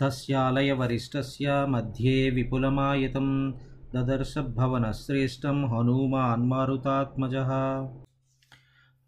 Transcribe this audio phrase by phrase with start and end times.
[0.00, 3.26] తస్యాలయవరిష్టస్య మధ్యే విపులమాయతం
[3.94, 7.50] దదర్శ భవనశ్రేష్టం హనుమాన్ మారుతాత్మజः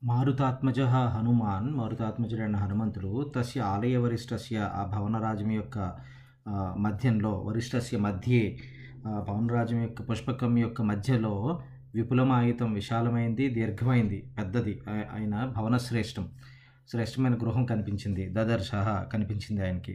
[0.02, 5.78] మారుతాత్మజ హనుమాన్ మారుతాత్మజుడైన హనుమంతుడు తస్య ఆలయ వరిష్టస్య ఆ భవనరాజం యొక్క
[6.84, 8.42] మధ్యంలో వరిష్టస్య మధ్యే
[9.04, 11.34] ఆ, భవనరాజం యొక్క పుష్పకం యొక్క మధ్యలో
[11.94, 14.74] విపులమాయుతం విశాలమైంది దీర్ఘమైంది పెద్దది
[15.12, 16.24] ఆయన భవనశ్రేష్టం
[16.88, 18.70] శ్రేష్టమైన గృహం కనిపించింది దదర్శ
[19.12, 19.94] కనిపించింది ఆయనకి.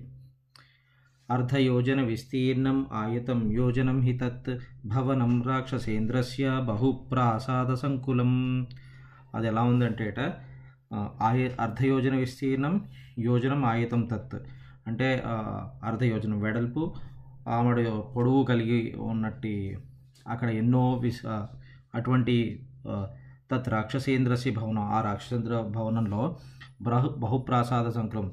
[1.30, 4.52] అర్ధయోజన విస్తీర్ణం ఆయతం యోజనం హి తత్
[4.86, 8.34] భవనం రాక్షసేంద్రస్య బహుప్రాసాద సంకులం
[9.36, 10.08] అది ఎలా ఉందంటే
[11.22, 12.76] ఆయ అర్ధయోజన విస్తీర్ణం
[13.20, 14.38] యోజనం ఆయతం తత్.
[14.88, 15.08] అంటే
[15.84, 16.82] అర్ధయోజనం వెడల్పు
[17.48, 17.84] ఆమెడు
[18.16, 19.56] పొడవు కలిగి ఉన్నట్టి
[20.28, 21.22] అక్కడ ఎన్నో విస్
[21.96, 22.36] అటువంటి
[23.52, 26.22] తత్ రాక్షసేంద్రసి భవనం ఆ రాక్షసేంద్ర భవనంలో
[26.82, 28.28] బహు బహుప్రాసాద సంకులం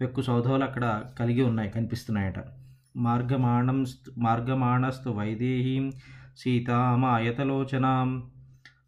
[0.00, 2.38] పెక్కు సౌధవులు అక్కడ కలిగి ఉన్నాయి కనిపిస్తున్నాయట.
[2.96, 3.78] మార్గమాణం
[4.18, 5.92] మార్గమాణస్తు వైదేహీం
[6.38, 8.08] సీతామాయతలోచనాం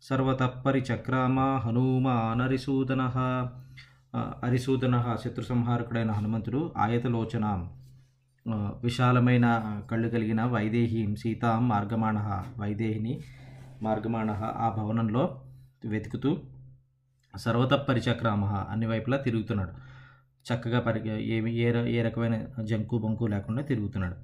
[0.03, 3.03] సర్వతః పరిచక్రామ హనుమానరిసూదన
[4.45, 7.47] అరిసూదన శత్రు సంహారకుడైన హనుమంతుడు ఆయతలోచన.
[8.83, 9.47] విశాలమైన
[9.91, 12.19] కళ్ళు కలిగిన వైదేహీం సీతాం మార్గమాణ
[12.59, 13.15] వైదేహిని
[13.83, 15.25] మార్గమాణ ఆ భవనంలో
[15.85, 16.31] వెతుకుతూ
[17.35, 19.88] సర్వతపరిచక్రామ అన్ని వైపులా తిరుగుతున్నాడు.
[20.49, 21.01] చక్కగా పరి
[21.37, 24.17] ఏమి ఏ ఏ రకమైన జంకు బొంకు లేకుండా తిరుగుతున్నాడు.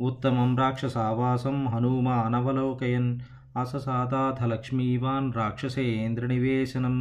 [0.00, 3.20] ఉత్తమం రాక్షస ఆవాసం హనుమ అనవలోకయన్
[3.56, 6.96] అససాదాథ లక్ష్మీవాన్ రాక్షసేంద్ర నివేశనం.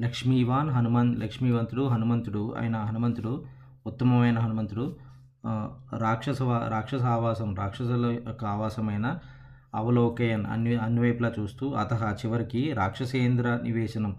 [0.00, 3.44] లక్ష్మీవాన్ హనుమన్ లక్ష్మీవంతుడు హనుమంతుడు అయిన హనుమంతుడు
[3.86, 4.96] ఉత్తమమైన హనుమంతుడు
[5.98, 9.18] రాక్షస రాక్షస ఆవాసం రాక్షసుల యొక్క ఆవాసమైన
[9.74, 11.92] అవలోకయన్ అన్ని అన్ని వైపులా చూస్తూ అత
[12.26, 14.16] చివరికి రాక్షసేంద్ర నివేశనం.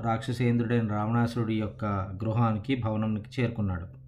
[0.00, 4.00] రాక్షసేంద్రుడైన రావణాసురుడి యొక్క గృహానికి భవనానికి చేరుకున్నాడు.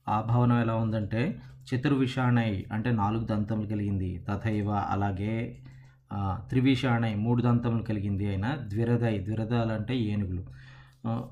[0.08, 4.24] ఆ భవనం ఎలా ఉందంటే చతుర్విషాణై అంటే నాలుగు దంతములు కలిగింది.
[4.28, 5.62] తథైవ అలాగే
[6.48, 10.44] త్రివిషాణై మూడు దంతములు కలిగింది అయిన ద్విరదై ద్విరదాలు అంటే ఏనుగులు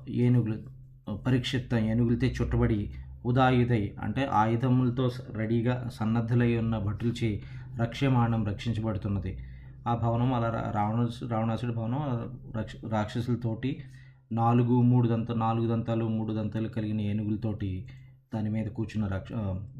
[0.09, 0.76] ఏనుగులు.
[1.13, 2.93] పరీక్షిత్త ఏనుగులతో చుట్టబడి
[3.25, 7.41] ఉదాయుధై అంటే ఆయుధములతో రెడీగా సన్నద్ధులై ఉన్న భటులచే
[7.81, 9.37] రక్ష్యమాణం రక్షించబడుతున్నది.
[9.87, 12.01] ఆ భవనం అలా రావణాసు రావణాసుడి భవనం
[12.57, 13.83] రక్ష రాక్షసులతోటి
[14.31, 17.85] నాలుగు మూడు దంత నాలుగు దంతాలు మూడు దంతాలు కలిగిన ఏనుగులతోటి
[18.33, 19.33] దాని మీద కూర్చున్న రక్ష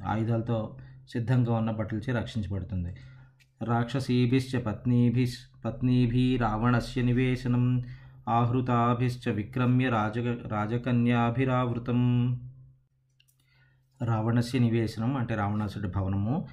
[0.05, 0.75] ఆయుధాలతో
[1.09, 2.95] సిద్ధంగా ఉన్న భటులచే రక్షించబడుతుంది.
[3.63, 7.83] రాక్షసీభిశ్చ పత్నీభిస్ పత్నీభి రావణస్య నివేశనం
[8.27, 11.99] ఆహృతాభిశ్చ విక్రమ్య రాజక రాజకన్యాభిరావృతం.
[14.03, 16.47] రావణస్య నివేశనం అంటే రావణాసుడి భవనము.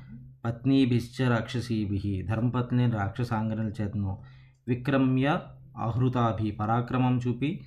[0.45, 4.23] పత్నీభిశ్చ రాక్షసీభి ధర్మపత్ని రాక్షసాంగనల చేతను.
[4.69, 5.41] విక్రమ్య
[5.77, 7.65] ఆహృతాభి పరాక్రమం చూపి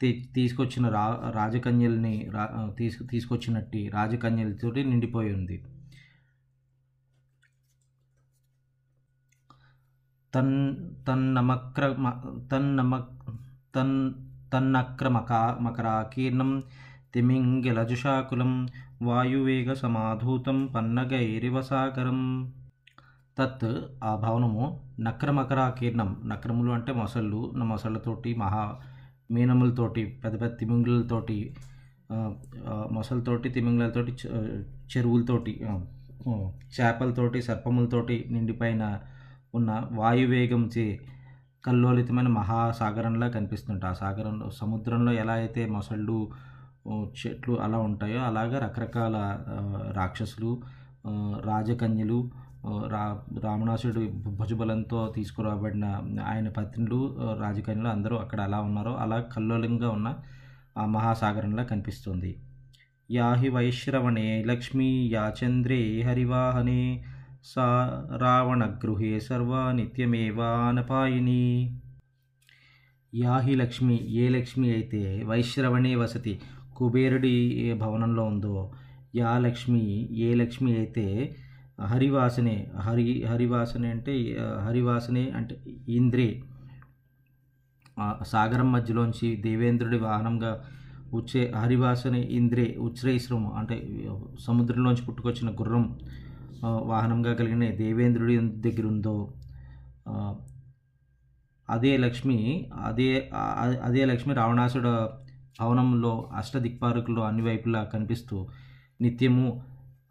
[0.00, 5.64] తీ తీసుకొచ్చిన రా రాజకన్యల్ని రా తీసుకు తీసుకొచ్చినట్టి రాజకన్యలతోటి నిండిపోయి ఉంది.
[10.34, 10.76] తన్
[11.08, 11.92] తన్నమక్ర
[12.52, 13.04] తన్నమ
[13.74, 13.96] తన్
[14.52, 16.50] తన్నక్రమక మకరాకీర్ణం
[17.14, 18.52] తిమింగిలజుషాకులం
[19.02, 22.20] వాయువేగ సమాధూతం పన్నగైరివ సాగరం
[23.38, 23.68] తత్
[24.04, 24.64] ఆ భవనము
[25.00, 26.22] నక్రమకరాకీర్ణం.
[26.26, 27.52] నక్రములు అంటే మొసళ్ళు.
[27.56, 28.64] నా మొసళ్ళతోటి మహా
[29.30, 31.38] మీనములతోటి పెద్ద పెద్ద తిమింగులతోటి
[32.90, 35.52] మొసలతోటి తిమింగులతోటి చె- చెరువులతోటి
[36.76, 38.84] చేపలతోటి సర్పములతోటి నిండిపోయిన
[39.54, 40.86] ఉన్న వాయువేగం చే
[41.64, 46.18] కల్లోలితమైన మహాసాగరంలా కనిపిస్తుంటాయి ఆ సాగరంలో సముద్రంలో ఎలా అయితే మొసళ్ళు
[47.20, 49.16] చెట్లు అలా ఉంటాయో అలాగా రకరకాల
[49.92, 50.50] రాక్షసులు
[51.44, 52.18] రాజకన్యలు
[52.88, 53.02] రా
[53.44, 54.00] రావణాసుడు
[54.38, 55.84] భుజబలంతో తీసుకురాబడిన
[56.26, 56.98] ఆయన పత్నులు
[57.40, 60.08] రాజకన్యలు అందరూ అక్కడ అలా ఉన్నారో అలా కల్లోలంగా ఉన్న
[60.78, 62.30] ఆ మహాసాగరంలా కనిపిస్తుంది.
[63.10, 66.82] యాహి వైశ్రవణే లక్ష్మీ యాచంద్రే హరివాహనే
[67.44, 67.66] సా
[68.22, 71.42] రావణగృహే సర్వా నిత్యమేవానపాయిని
[73.12, 76.34] యా హి లక్ష్మి ఏ లక్ష్మి అయితే వైశ్రవణే వసతి
[76.74, 78.56] కుబేరుడి ఏ భవనంలో ఉందో
[79.16, 79.82] యా లక్ష్మి
[80.26, 81.06] ఏ లక్ష్మి అయితే
[81.84, 84.14] హరివాసనే హరి హరివాసనే అంటే
[84.64, 85.54] హరివాసనే అంటే
[85.88, 86.28] ఇంద్రే.
[88.22, 90.52] సాగరం మధ్యలోంచి దేవేంద్రుడి వాహనంగా
[91.12, 93.76] ఉచ్చే హరివాసనే ఇంద్రే ఉచ్ఛ్రేశ్రము అంటే
[94.46, 95.84] సముద్రంలోంచి పుట్టుకొచ్చిన గుర్రం.
[96.64, 99.34] వాహనంగా కలిగిన దేవేంద్రుడి దగ్గర ఉందో
[101.70, 103.30] అదే లక్ష్మి అదే
[103.82, 104.88] అదే లక్ష్మి రావణాసుడు
[105.60, 108.48] భవనంలో అష్టదిక్పాలకులు అన్ని వైపులా కనిపిస్తూ
[109.00, 109.62] నిత్యము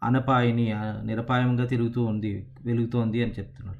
[0.02, 0.72] అనపాయిని
[1.04, 3.78] నిరపాయంగా తిరుగుతూ ఉంది వెలుగుతోంది అని చెప్తున్నారు.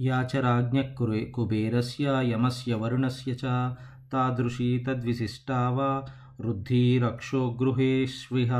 [0.00, 3.44] యాచరాజ్ఞ కురే కుబేరస్య యమస్య వరుణస్య చ
[4.12, 6.04] తాదృశీ తద్విశిష్టావా వా
[6.40, 8.52] వృద్ధిరక్షో గృహేష్విహ.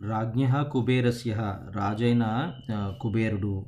[0.00, 1.34] రాజ్ఞ కుబేరస్య
[1.70, 2.52] రాజైన
[3.00, 3.66] కుబేరుడు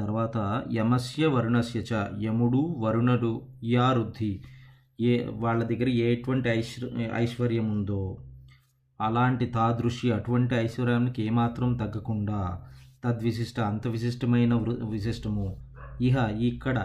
[0.00, 4.04] తర్వాత యమస్య వరుణస్య చ యముడు వరుణుడు యా
[5.00, 8.18] ఏ వాళ్ళ దగ్గర ఎటువంటి ఐశ్వ ఐశ్వర్యం ఉందో
[9.00, 12.62] అలాంటి తాదృశి అటువంటి ఐశ్వర్యానికి ఏమాత్రం తగ్గకుండా
[13.04, 15.56] తద్విశిష్ట అంత విశిష్టమైన వృ- విశిష్టము.
[16.00, 16.78] ఇహ ఇక్కడ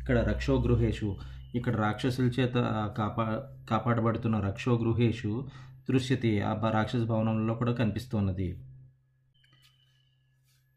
[0.00, 1.16] ఇక్కడ రక్షోగృహేషు
[1.54, 2.54] ఇక్కడ రాక్షసుల చేత
[2.98, 5.44] కాపా కాపాడబడుతున్న రక్షోగృహేషు
[5.90, 8.64] దృశ్యతి ఆ బ- రాక్షస భవనంలో కూడా కనిపిస్తున్నది.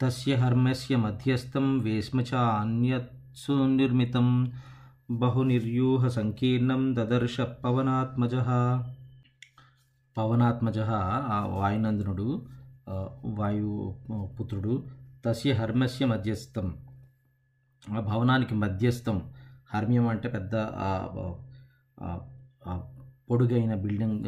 [0.02, 4.52] తస్య హర్మస్య మధ్యస్థం వేష్మ అన్యత్సు నిర్మితం
[5.12, 8.36] బహునిర్యూహ సంకీర్ణం దదర్శ పవనాత్మజ.
[10.18, 12.46] పవనాత్మజ ఆ వాయునందనుడు
[13.26, 13.96] వాయు
[14.40, 14.88] పుత్రుడు
[15.26, 16.78] తస్య హర్మస్య మధ్యస్థం.
[17.94, 19.34] ఆ భవనానికి మధ్యస్థం.
[19.74, 20.56] హర్మ్యం అంటే పెద్ద
[23.34, 24.24] పొడుగైన బిల్డింగ్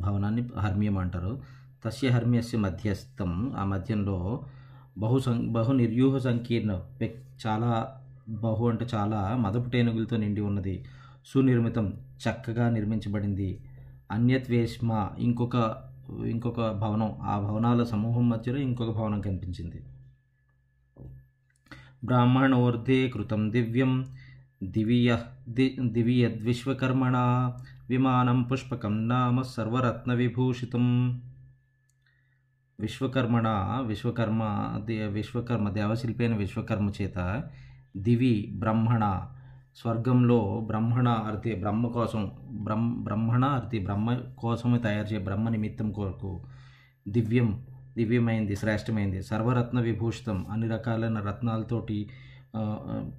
[0.00, 1.42] భవనాన్ని హర్మియం అంటారు.
[1.84, 3.54] తస్య హర్మ్యస్య మధ్యస్థం.
[3.56, 4.44] ఆ మధ్యంలో
[4.98, 6.80] బహు సం బహు నిర్యూహ సంకీర్ణ
[7.46, 10.84] చాలా బహు అంటే చాలా మదపు టేనుగులతో నిండి ఉన్నది.
[11.26, 11.92] సునిర్మితం
[12.24, 13.60] చక్కగా నిర్మించబడింది.
[14.10, 15.76] అన్యత్వేష్మ ఇంకొక
[16.26, 19.82] ఇంకొక భవనం ఆ భవనాల సమూహం మధ్యలో ఇంకొక భవనం కనిపించింది.
[22.04, 24.06] బ్రాహ్మణోర్ధే కృతం దివ్యం
[24.62, 25.16] దివియ
[25.48, 27.16] ది దివియద్విశ్వకర్మణ
[27.88, 30.84] విమానం పుష్పకం నామ సర్వరత్న విభూషితం
[32.78, 33.48] విశ్వకర్మణ
[33.86, 34.42] విశ్వకర్మ
[34.88, 37.18] దే- విశ్వకర్మ దేవశిల్పి అయిన విశ్వకర్మ చేత
[37.98, 39.04] దివి బ్రహ్మణ
[39.76, 42.22] స్వర్గంలో బ్రహ్మణ అర్థి బ్రహ్మ కోసం
[42.62, 44.08] బ్రహ్మ బ్రహ్మణ అర్థి బ్రహ్మ
[44.38, 46.32] కోసమే తయారు చేయ బ్రహ్మ నిమిత్తం కొరకు
[47.06, 47.48] దివ్యం
[47.96, 51.98] దివ్యమైంది శ్రేష్టమైంది సర్వరత్న విభూషితం అన్ని రకాలైన రత్నాలతోటి
[52.54, 52.60] ఆ,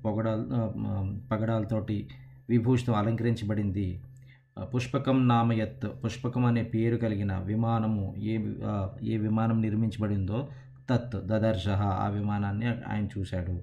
[0.04, 0.42] పొగడాల
[1.30, 1.98] పగడాలతోటి
[2.50, 3.88] విభూషితం అలంకరించబడింది.
[4.64, 8.36] పుష్పకం నామయత్ పుష్పకం అనే పేరు కలిగిన విమానము ఏ
[9.04, 10.50] ఏ విమానం నిర్మించబడిందో
[10.90, 11.68] తత్ దదర్శ
[12.04, 13.56] ఆ విమానాన్ని ఆయన చూశాడు.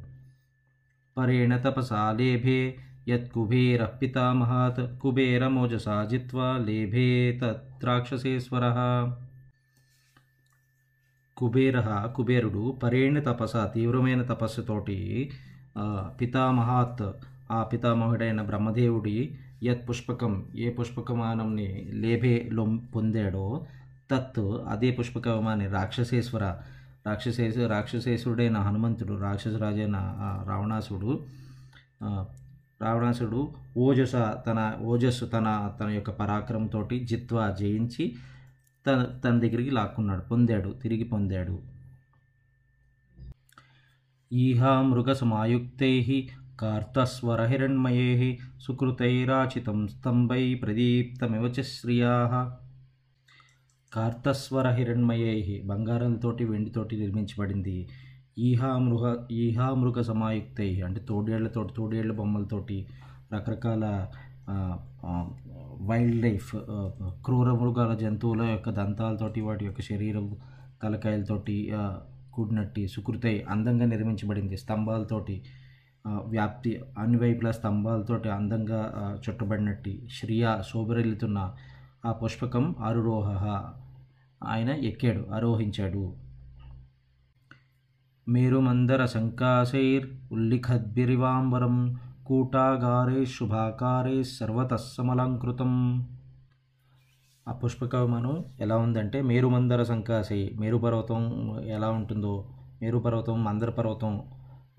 [1.16, 2.76] పరేణ తపసా లేభే
[3.08, 8.64] యత్ కుబేర పితామహాత్ కుబేరమోజసా జిత్వా లేభే తత్రాక్షసేశ్వర
[11.36, 11.76] కుబేర
[12.16, 15.30] కుబేరుడు పరేణ తపస తీవ్రమైన తపస్సుతోటి
[16.20, 17.04] పితామహాత్
[17.50, 23.66] ఆ పితామహుడైన బ్రహ్మదేవుడి యత్ పుష్పకం ఏ పుష్పకమానంని లేభే లొం పొందాడో
[24.10, 24.38] తత్
[24.68, 26.44] అదే పుష్పకమాని రాక్షసేశ్వర
[27.06, 29.96] రాక్షసేశ రాక్షసేశ్వరుడైన హనుమంతుడు రాక్షసరాజైన
[30.48, 31.24] రావణాసుడు
[32.82, 34.14] రావణాసుడు ఓజస
[34.46, 38.16] తన ఓజస్సు తన తన యొక్క పరాక్రమంతో జిత్వా జయించి
[38.86, 41.58] తన తన దగ్గరికి లాక్కున్నాడు పొందాడు తిరిగి పొందాడు.
[44.32, 45.94] ఈహా మృగసమాయుక్తై
[46.58, 48.28] కార్తస్వరహిరణ్మయై
[48.60, 52.12] సుకృతైరాచితం స్తంభై ప్రదీప్తమివ చ శ్రియా
[53.92, 57.76] కార్తస్వర హిరణ్మయే బంగారంతోటి వెండితోటి నిర్మించబడింది.
[58.38, 59.04] ఈహా మృగ
[59.36, 62.78] ఈహా మృగ సమాయుక్తై అంటే తోడేళ్ళతోటి తోడేళ్ళ బొమ్మలతోటి
[63.32, 63.84] రకరకాల
[65.80, 66.50] వైల్డ్ లైఫ్
[67.24, 70.26] క్రూర మృగాల జంతువుల యొక్క దంతాలతోటి వాటి యొక్క శరీరం
[70.82, 71.82] తలకాయలతోటి ఆ,
[72.30, 74.56] కూడినట్టి సుకృతై అందంగా నిర్మించబడింది.
[74.56, 75.36] స్తంభాలతోటి
[76.08, 81.54] వ్యాప్తి అన్ని వైపులా స్తంభాలతోటి అందంగా చుట్టబడినట్టు చుట్టబడినట్టి శ్రియ శోభరిల్లుతున్న
[82.06, 83.46] ఆ పుష్పకం ఆరురోహ
[84.44, 86.14] ఆయన ఎక్కాడు ఆరోహించాడు.
[88.28, 96.06] మేరుమందర శంకాశైర్ ఉల్లిఖద్భిరివాంబరం కూటాగారే శుభాకారే సర్వతస్సమలంకృతం.
[97.48, 101.22] ఆ పుష్పక విమానం ఎలా ఉందంటే మేరుమందర శంకాశై మేరుపర్వతం
[101.66, 102.48] ఎలా ఉంటుందో
[102.82, 104.22] మేరుపర్వతం మందర పర్వతం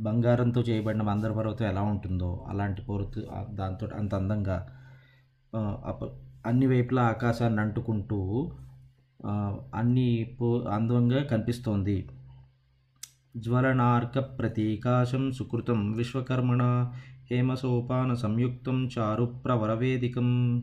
[0.01, 4.68] బంగారంతో చేయబడిన మందర పర్వతం ఎలా ఉంటుందో అలాంటి పర్వత దాంతో అంత అందంగా
[5.58, 6.10] అప-
[6.46, 8.51] అన్ని వైపులా ఆకాశాన్ని అంటుకుంటూ
[9.75, 12.10] అన్ని పో- అందంగా కనిపిస్తోంది.
[13.38, 16.92] జ్వలనార్క ప్రతీకాశం సుకృతం విశ్వకర్మణ
[17.32, 20.58] హేమసోపాన సంయుక్తం చారు ప్రవరవేదికం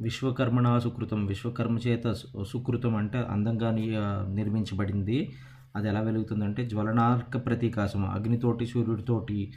[0.00, 2.12] విశ్వకర్మణ సుకృతం విశ్వకర్మ చేత
[2.48, 5.32] సుకృతం అంటే అందంగా ని- నిర్మించబడింది.
[5.76, 9.52] అది ఎలా వెలుగుతుందంటే జ్వలనార్క ప్రతీకాశం అగ్నితోటి సూర్యుడితోటి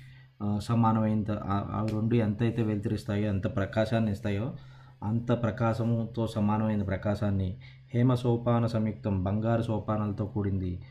[0.60, 4.54] సమానమైనంత సమానమైన అవి రెండు ఎంతైతే వెలుతురిస్తాయో ఎంత ప్రకాశాన్ని ఇస్తాయో
[5.04, 7.58] అంత ప్రకాశముతో సమానమైన ప్రకాశాన్ని
[7.94, 10.82] హేమ సోపాన సంయుక్తం బంగారు సోపానాలతో కూడింది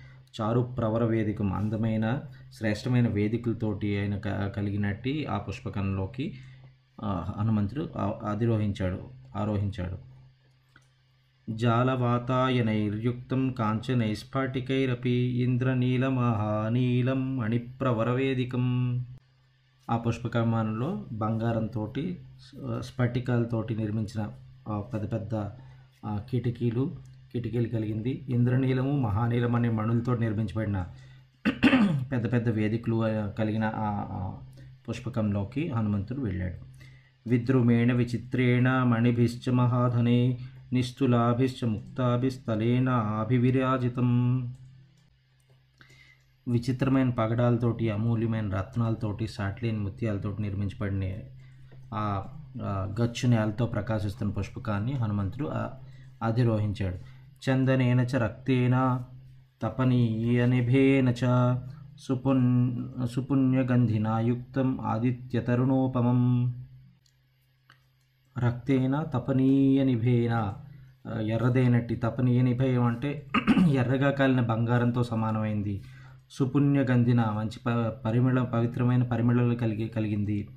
[0.41, 2.21] చారు ప్రవర వేదికం అందమైన
[2.53, 6.27] శ్రేష్టమైన వేదికలతోటి ఆయన క- కలిగినట్టి ఆ పుష్పకంలోకి
[7.39, 7.89] హనుమంతుడు
[8.27, 8.99] అధిరోహించాడు
[9.37, 10.06] ఆరోహించాడు.
[11.49, 19.05] జాలవాతాయనైర్యుక్తం కాంచనైస్ఫాటికైరపి ఇంద్రనీలమహానీలం మణిప్రవరవేదికం.
[19.89, 21.95] ఆ పుష్పకమానంలో బంగారంతో
[22.81, 24.31] స్ఫటికాలతోటి నిర్మించిన
[24.69, 25.51] ఆ, పెద్ద పెద్ద
[26.31, 26.97] కిటికీలు
[27.33, 28.25] కిటికీలు కలిగింది.
[28.29, 30.87] ఇంద్రనీలము మహానీలం అనే మణులతో నిర్మించబడిన
[32.13, 32.97] పెద్ద పెద్ద వేదికలు
[33.39, 34.37] కలిగిన ఆ
[34.89, 36.55] పుష్పకంలోకి హనుమంతుడు వెళ్ళాడు.
[37.27, 40.39] విద్రుమేణ విచిత్రేణ మణిభిశ్చ మహాధనే
[40.73, 44.09] నిస్తులాభిశ్చ ముక్తాభిస్తలేన అభివిరాజితం
[46.49, 51.15] విచిత్రమైన పగడాలతోటి అమూల్యమైన రత్నాలతోటి సాట్లేని ముత్యాలతోటి నిర్మించబడిన
[51.95, 52.35] ఆ
[53.01, 55.51] గచ్చు నేలతో ప్రకాశిస్తున్న పుష్పకాన్ని హనుమంతుడు
[56.23, 56.99] అధిరోహించాడు.
[57.45, 59.05] చందనేన చ రక్తేన
[59.63, 61.25] తపనీయనిభేన చ
[61.99, 62.47] సుపున్
[63.07, 66.21] సుపుణ్యగంధినా యుక్తం ఆదిత్యతరుణోపమం
[68.39, 70.55] రక్తేన తపనీయ నిభేన.
[71.07, 73.27] ఆ, ఎర్రదైనట్టి తపనీయ నిభయం అంటే
[73.69, 75.83] ఎర్రగా కాలిన బంగారంతో సమానమైంది.
[76.31, 77.69] సుపుణ్య గంధిన మంచి ప
[78.05, 80.49] పరిమళ పవిత్రమైన పరిమళలు కలిగి కలిగింది.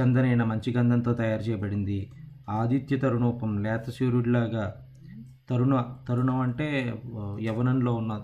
[0.00, 2.10] చందనైన మంచి గంధంతో తయారు చేయబడింది.
[2.50, 4.74] ఆదిత్య తరుణోపం లేత సూర్యుడిలాగా.
[5.50, 6.94] తరుణ తరుణం అంటే
[7.40, 8.20] యవనంలో ఉన్న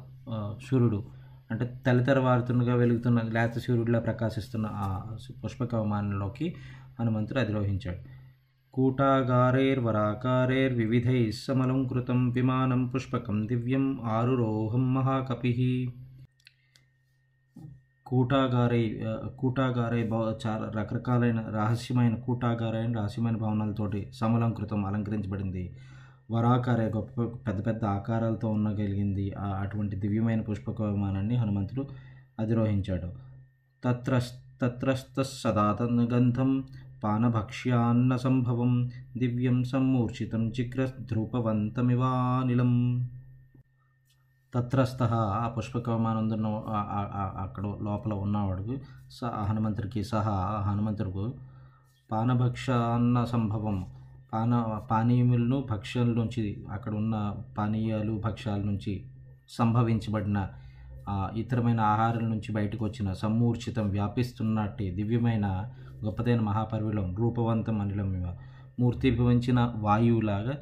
[0.70, 1.04] సూర్యుడు.
[1.50, 6.54] అంటే తెల్లతెరవారుతున్నగా వెలుగుతున్న లేత సూర్యుడిలా ప్రకాశిస్తున్న ఆ పుష్పకవమానంలోకి
[7.00, 8.17] హనుమంతుడు అధిరోహించాడు.
[8.78, 15.92] కూటాగారైర్వరాకారైర్వివిధైः సమలంకృతం విమానం పుష్పకం దివ్యం ఆరురోహం మహాకపి.
[18.06, 19.00] కూటాగారై
[19.36, 25.76] కూటాగారై భవ చాలా రకరకాలైన రహస్యమైన కూటాగారైన రహస్యమైన భవనాలతోటి సమలంకృతం అలంకరించబడింది.
[26.30, 29.34] వరాకారే గొప్ప పెద్ద పెద్ద ఆకారాలతో ఉండగలిగింది.
[29.34, 31.86] ఆ అటువంటి దివ్యమైన పుష్పక విమానాన్ని హనుమంతుడు
[32.38, 33.12] అధిరోహించాడు.
[33.84, 34.20] తత్ర
[34.62, 36.64] తత్రస్థ సదాతగంధం
[37.02, 43.06] పానభక్ష్యాన్న సంభవం దివ్యం సమ్మూర్ఛితం చిక్రద్రూపవంతమివానిలం
[44.54, 45.02] తత్రస్థ
[45.34, 46.46] ఆ పుష్పకమానందున్న
[47.44, 51.34] అక్కడ లోపల ఉన్నవాడు స హనుమంతుడికి సహా ఆ హనుమంతుడికి
[52.10, 53.86] పానభక్షాన్న సంభవం
[54.32, 59.04] పాన పానీయములను భక్ష్యాల నుంచి అక్కడ ఉన్న పానీయాలు భక్ష్యాల నుంచి
[59.50, 60.48] సంభవించబడిన
[61.36, 65.68] ఇతరమైన ఆహారాల నుంచి బయటకు వచ్చిన సమ్మూర్ఛితం వ్యాపిస్తున్నట్టు దివ్యమైన
[66.04, 68.36] గొప్పదైన మహాపర్విలం రూపవంతం అనిలం ఇవ.
[68.80, 70.58] మూర్తిభవించిన వాయువులాగా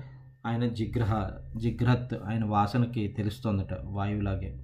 [0.47, 4.61] ఆయన జిగ్రహ జిగ్రహత్ ఆయన వాసనకి తెలుస్తోందట వాయువులాగే.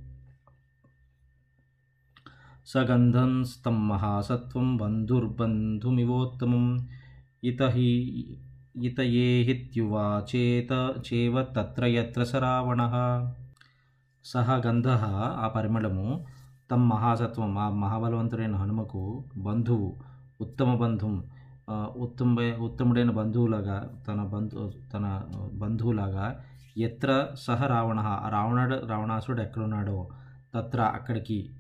[2.67, 6.89] సగంధం స్తం మహాసత్వం బంధుర్బంధుమివోత్తమం.
[7.45, 8.37] ఇత హి
[8.83, 12.79] ఇత ఏహిత్యువాచేత చేవ తత్ర యత్ర సరావణ.
[14.25, 16.27] సహ గంధ ఆ పరిమళము.
[16.71, 20.12] తమ్ మహాసత్వం ఆ మహాబలవంతుడైన హనుమకు బంధువు.
[20.43, 21.25] ఉత్తమ బంధం
[21.97, 23.77] ఉత్తమ ఉత్తముడైన బంధువులాగా
[24.09, 25.23] తన బంధు తన
[25.53, 26.45] బంధువులాగా
[26.79, 30.09] ఎత్ర సహ రావణ రావణుడు రావణాసుడు ఎక్కడున్నాడో
[30.55, 31.51] తత్ర అక్కడికి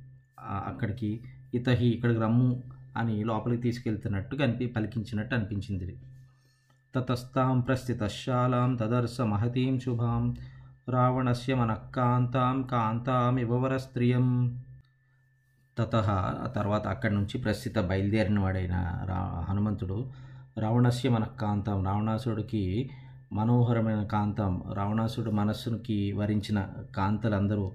[0.66, 1.20] అక్కడికి
[1.54, 2.62] ఇతహి ఇక్కడికి రమ్ము
[2.96, 5.96] అని లోపలికి తీసుకెళ్తున్నట్టు కనిపి పలికించినట్టు అనిపించింది.
[6.94, 10.36] తతస్తాం ప్రస్థితశాలాం తదర్శ మహతీం శుభాం
[10.88, 14.26] రావణస్య మనఃకాంతాం ఇవవర స్త్రీయం
[15.84, 15.94] తత
[16.54, 20.10] తర్వాత అక్కడి నుంచి ప్రస్తుత బయలుదేరిన వాడైన రా హనుమంతుడు
[20.58, 22.90] రావణస్య మనఃకాంతం రావణాసుడికి
[23.32, 27.72] మనోహరమైన కాంతం రావణాసుడు మనస్సుకి వరించిన కాంతలందరూ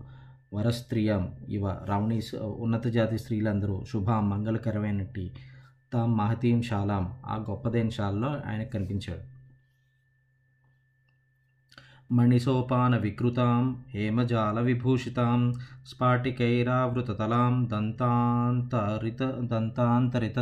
[0.53, 2.21] వరస్త్రియం ఇవ రావణీ
[2.57, 5.31] ఉన్నత జాతి స్త్రీలందరూ శుభ మంగళకరమైనట్టి
[5.93, 9.36] తాం మహతీం శాలాం ఆ గొప్పదైన శాలలో ఆయనకు కనిపించాడు.
[12.09, 15.53] మణిసోపాన వికృతాం హేమజాల విభూషితాం
[15.87, 20.39] స్ఫాటికైరావృతతలాం దంతాంతరిత దంతాంతరిత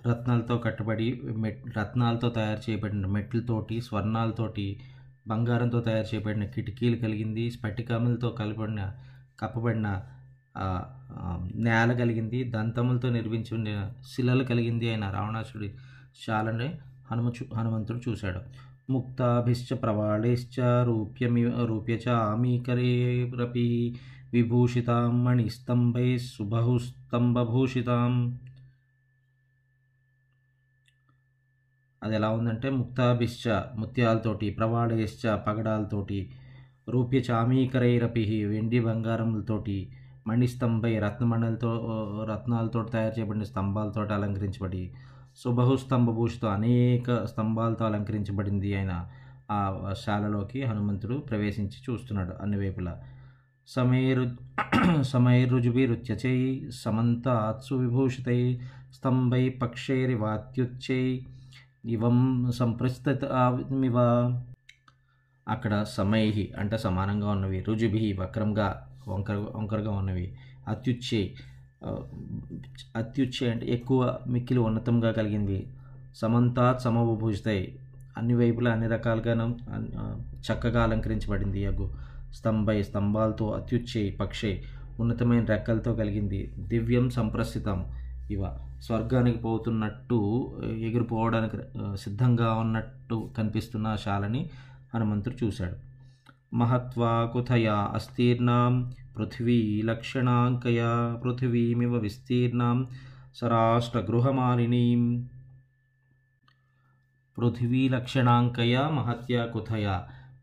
[0.00, 4.66] రత్నాలతో కట్టబడి మెట్ రత్నాలతో తయారు చేయబడిన మెట్లతోటి స్వర్ణాలతోటి
[5.28, 8.82] బంగారంతో తయారు చేయబడిన కిటికీలు కలిగింది స్ఫటికములతో కలపడిన
[9.40, 9.88] కప్పబడిన
[11.54, 15.68] నేల కలిగింది దంతములతో నిర్మించిన శిలలు కలిగింది అయిన రావణాసుడి
[16.26, 16.68] శాలని
[17.10, 18.40] హనుమ చూ హనుమంతుడు చూశాడు.
[18.88, 23.66] ముక్తాభిశ్చ ప్రవాళేశ్చ రూప్యమి రూప్య చ ఆమీకరేరపి
[24.32, 28.14] విభూషితాం మణిస్తంభై సుబహుస్తంభభూషితాం
[32.02, 36.18] అది ఎలా ఉందంటే ముక్తాభిశ్చ ముత్యాలతోటి ప్రవాళేశ్చ పగడాలతోటి
[36.88, 39.78] రూప్య చామీకరైరపి వెండి బంగారములతోటి
[40.26, 41.72] మణిస్తంభై రత్నమణులతో
[42.28, 44.82] రత్నాలతో తయారు చేయబడిన స్తంభాలతో అలంకరించబడి
[45.38, 48.94] సుబహు స్తంభభూషితో అనేక స్తంభాలతో అలంకరించబడింది ఆయన
[49.50, 49.60] ఆ
[50.00, 52.94] శాలలోకి హనుమంతుడు ప్రవేశించి చూస్తున్నాడు అన్ని వైపులా
[53.68, 54.24] సమయరు
[55.04, 56.38] సమయరుజుభిరుచ్యచై
[56.76, 58.38] సమంత ఆత్సు విభూషితై
[58.92, 61.02] స్తంభై పక్షైరివాత్యుచ్చై
[61.88, 62.18] ఇవం
[62.52, 63.98] సంప్రస్థితమివ
[65.46, 68.68] అక్కడ సమయహి అంటే సమానంగా ఉన్నవి రుజుభి వక్రంగా
[69.08, 70.26] వంకర వంకరగా ఉన్నవి
[70.68, 71.22] అత్యుచ్చే
[72.96, 75.66] అత్యుచ్చే అంటే ఎక్కువ మిక్కిలి ఉన్నతంగా కలిగింది.
[76.16, 77.78] సమంతాత్ సమభూజితాయి
[78.18, 79.34] అన్ని వైపులా అన్ని రకాలుగా
[80.46, 81.86] చక్కగా అలంకరించబడింది యగు
[82.34, 84.52] స్తంభై స్తంభాలతో అత్యుచ్చే పక్షే
[85.00, 86.54] ఉన్నతమైన రెక్కలతో కలిగింది.
[86.58, 87.78] దివ్యం సంప్రస్థితం
[88.30, 88.42] ఇవ.
[88.82, 90.18] స్వర్గానికి పోతున్నట్టు
[90.62, 91.56] ఎగిరిపోవడానికి
[91.96, 94.50] సిద్ధంగా ఉన్నట్టు కనిపిస్తున్న శాలని
[94.94, 95.76] హనుమంతుడు చూశాడు.
[96.56, 98.74] మహత్వా కుథయా అస్తీర్ణం
[99.18, 102.86] పృథివీ లక్షణాంకయా పృథివీమివ విస్తీర్ణం
[103.34, 105.28] సరాష్ట్రగృహమాలినీం.
[107.38, 110.00] పృథివీ లక్షణాంకయ మహత్యా కుథయ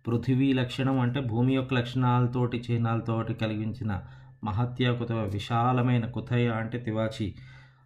[0.07, 4.01] పృథివీ లక్షణం అంటే భూమి యొక్క లక్షణాలతోటి చిహ్నాలతోటి కలిగించిన
[4.43, 7.35] మహత్యా కుత విశాలమైన కుథయ అంటే తివాచి.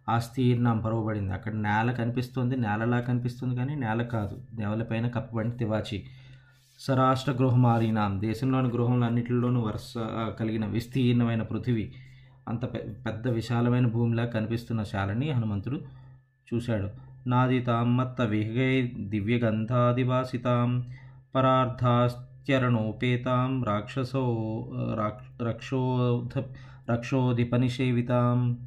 [0.08, 4.42] ఆస్తీర్ణం పరవబడింది అక్కడ నేల కనిపిస్తుంది నేలలా కనిపిస్తుంది కానీ నేల కాదు.
[4.58, 6.04] నేలపైన కప్పబడిన తివాచి.
[6.80, 9.94] స్వరాష్ట్ర గృహమాలినాం దేశంలోని గృహములన్నిటిలోనూ వరుస
[10.40, 11.92] కలిగిన విస్తీర్ణమైన పృథివీ.
[12.48, 12.74] అంత
[13.06, 15.80] పెద్ద విశాలమైన భూమిలా కనిపిస్తున్న శాలని హనుమంతుడు
[16.54, 16.88] చూశాడు.
[17.28, 20.86] నాదితాం మత్త విహగై దివ్యగంధాదివాసితాం.
[21.34, 23.64] పరార్థాశ్చరణోపేతాం.
[23.64, 24.24] రాక్షసో
[25.42, 26.42] రక్షోధ
[26.90, 28.58] రక్షోధిపనిషేవితాం.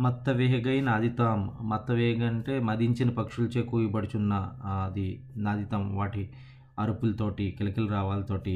[0.00, 1.52] మత్త విహగై నాదితాం.
[1.62, 4.52] మత్త వేగ అంటే మదించిన పక్షులచే కూయబడుచున్న
[4.84, 6.30] అది నాదితాం వాటి
[6.78, 8.54] అరుపులతోటి కిలకిల రావాలతోటి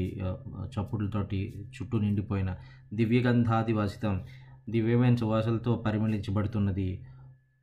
[0.73, 1.39] చప్పుడులతోటి
[1.75, 2.49] చుట్టూ నిండిపోయిన
[2.93, 4.15] దివ్యగంధాదివాసితం
[4.69, 6.89] దివ్యమైన సువాసలతో పరిమళించబడుతున్నది.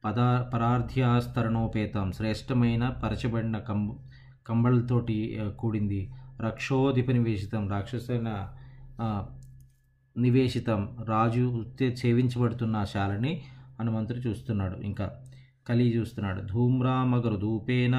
[0.05, 3.81] పదా పరార్థ్యాస్తరణోపేతం శ్రేష్టమైన పరచబడిన కం
[4.49, 5.17] కంబళతోటి
[5.59, 6.01] కూడింది.
[6.41, 8.29] రక్షోధిపనివేశితం రాక్షసైన
[10.17, 11.47] నివేశితం రాజు
[11.95, 13.33] సేవించబడుతున్న శాలని
[13.81, 14.77] హనుమంతుడు చూస్తున్నాడు.
[14.81, 15.07] ఇంకా
[15.69, 16.41] కలి చూస్తున్నాడు.
[16.53, 17.97] ధూమ్రామగరు ధూపేన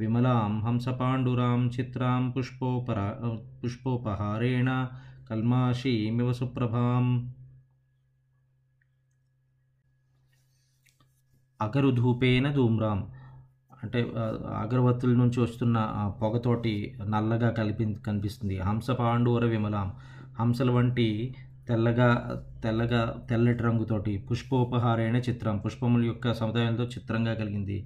[0.00, 2.98] విమలాం హంసపాండురాం చిత్రాం పుష్పోపర
[3.60, 4.70] పుష్పోపహారేణ
[5.30, 7.06] కల్మాషీమివ సుప్రభాం
[11.60, 13.00] అగరుధూపేన ధూమ్రాం
[13.82, 14.00] అంటే
[14.62, 15.78] అగరవత్తుల నుంచి వస్తున్న
[16.22, 16.72] పొగతోటి
[17.08, 18.56] నల్లగా కలిపి కనిపిస్తుంది.
[18.58, 19.88] హంస పాండూర విమలాం.
[20.40, 21.08] హంసల వంటి
[21.68, 22.08] తెల్లగా
[22.64, 27.78] తెల్లగా తెల్లటి రంగుతోటి పుష్పోపహారైన చిత్రం పుష్పముల యొక్క సముదాయంతో చిత్రంగా కలిగింది.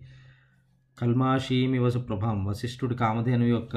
[0.98, 3.76] కల్మాషీమివ సుప్రభాం వశిష్ఠుడి కామధేను యొక్క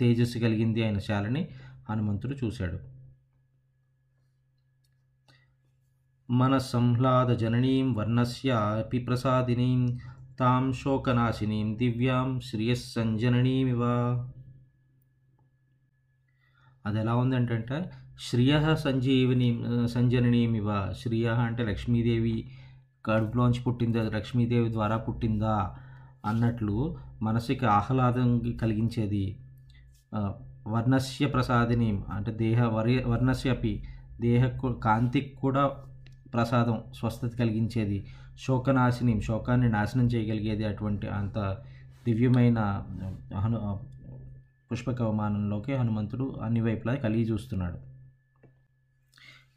[0.00, 1.48] తేజస్సు కలిగింది అయిన శాలని
[1.90, 2.78] హనుమంతుడు చూశాడు.
[6.30, 9.98] మన సంహ్లాద జననీం వర్ణస్యాపి ప్రసాదినీం
[10.40, 13.82] తాం శోకనాశినీం దివ్యాం శ్రియస్సంజననీమివ
[16.86, 17.36] అది ఎలా ఉంది
[18.20, 19.48] శ్రియ సంజీవిని
[19.88, 20.68] సంజననీమివ.
[21.00, 22.36] శ్రియ అంటే లక్ష్మీదేవి
[23.06, 25.76] కడుపులోంచి పుట్టిందా లక్ష్మీదేవి ద్వారా పుట్టిందా
[26.24, 29.36] అన్నట్లు మనసుకి ఆహ్లాదం కలిగించేది
[30.68, 33.82] వర్ణస్య ప్రసాదిని అంటే దేహ వరి వర్ణస్యపి
[34.20, 34.46] దేహ
[34.82, 35.70] కాంతికి కూడా
[36.34, 38.06] ప్రసాదం స్వస్థత కలిగించేది
[38.38, 41.38] శోకనాశిని శోకాన్ని నాశనం చేయగలిగేది అటువంటి అంత
[42.06, 42.58] దివ్యమైన
[43.34, 43.80] హను
[44.70, 45.02] పుష్పక
[45.78, 47.91] హనుమంతుడు అన్ని వైపులా కలిగి చూస్తున్నాడు.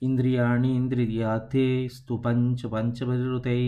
[0.06, 3.62] ఇంద్రియాణి ఇంద్రియాతే స్తు పంచ పంచభృతై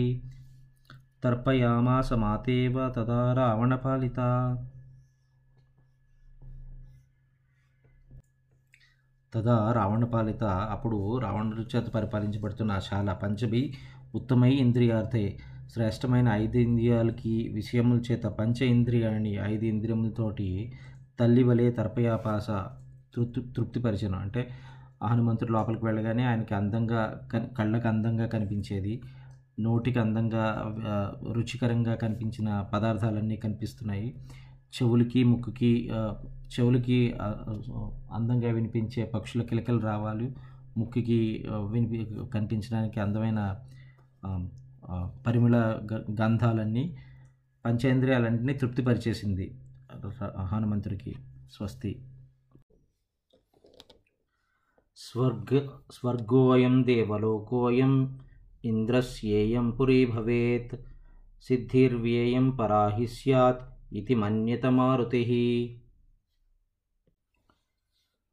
[1.24, 4.18] తర్పయామాస మాతేవ తదా రావణపాలిత
[9.32, 13.62] తదా రావణపాలిత అప్పుడు రావణుడి చేత పరిపాలించబడుతున్న ఆ శాల పంచభి
[14.14, 15.24] ఉత్తమై ఇంద్రియార్థే.
[15.72, 20.48] శ్రేష్టమైన ఐదు ఇంద్రియాలకి విషయముల చేత పంచ ఇంద్రియాన్ని ఐదు ఇంద్రియములతోటి
[21.20, 22.48] తల్లి వలె తర్పయాపాస
[23.14, 24.18] తృప్తి తృప్తిపరిచను.
[24.18, 24.42] అంటే
[25.02, 27.20] ఆ హనుమంతుడు లోపలికి వెళ్ళగానే ఆయనకి అందంగా
[27.58, 29.02] కళ్ళకు అందంగా కనిపించేది.
[29.60, 30.62] నోటికి అందంగా
[31.32, 34.14] రుచికరంగా కనిపించిన పదార్థాలన్నీ కనిపిస్తున్నాయి.
[34.74, 35.90] చెవులకి ముక్కుకి
[36.26, 37.14] చెవులకి
[38.12, 40.34] అందంగా వినిపించే పక్షుల కిలకలు రావాలి.
[40.76, 43.56] ముక్కుకి వినిపి కనిపించడానికి అందమైన
[45.26, 45.56] పరిమళ
[45.92, 46.96] గ- గంధాలన్నీ
[47.66, 49.54] పంచేంద్రియాలన్నింటినీ తృప్తిపరిచేసింది.
[50.44, 51.14] హనుమంతుడికి
[51.52, 51.98] స్వస్తి.
[55.00, 58.18] స్వర్గ స్వర్గోయం దేవలోకోయం
[58.64, 60.76] ఇంద్రస్యేయం పురీ భవేత్
[61.42, 65.80] సిద్ధిర్వ్యేయం పరాహి స్యాత్ ఇది మన్యత మారుతి.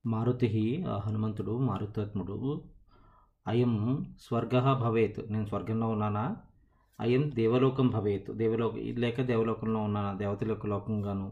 [0.05, 2.63] మారుతి హనుమంతుడు మారుతాత్ముడు
[3.47, 5.31] అయం స్వర్గ భవేత్.
[5.31, 6.35] నేను స్వర్గంలో ఉన్నానా?
[6.99, 8.31] అయం దేవలోకం భవేత్.
[8.31, 10.13] దేవలోక లేక దేవలోకంలో ఉన్నానా?
[10.13, 11.31] దేవతల యొక్క లోకంగాను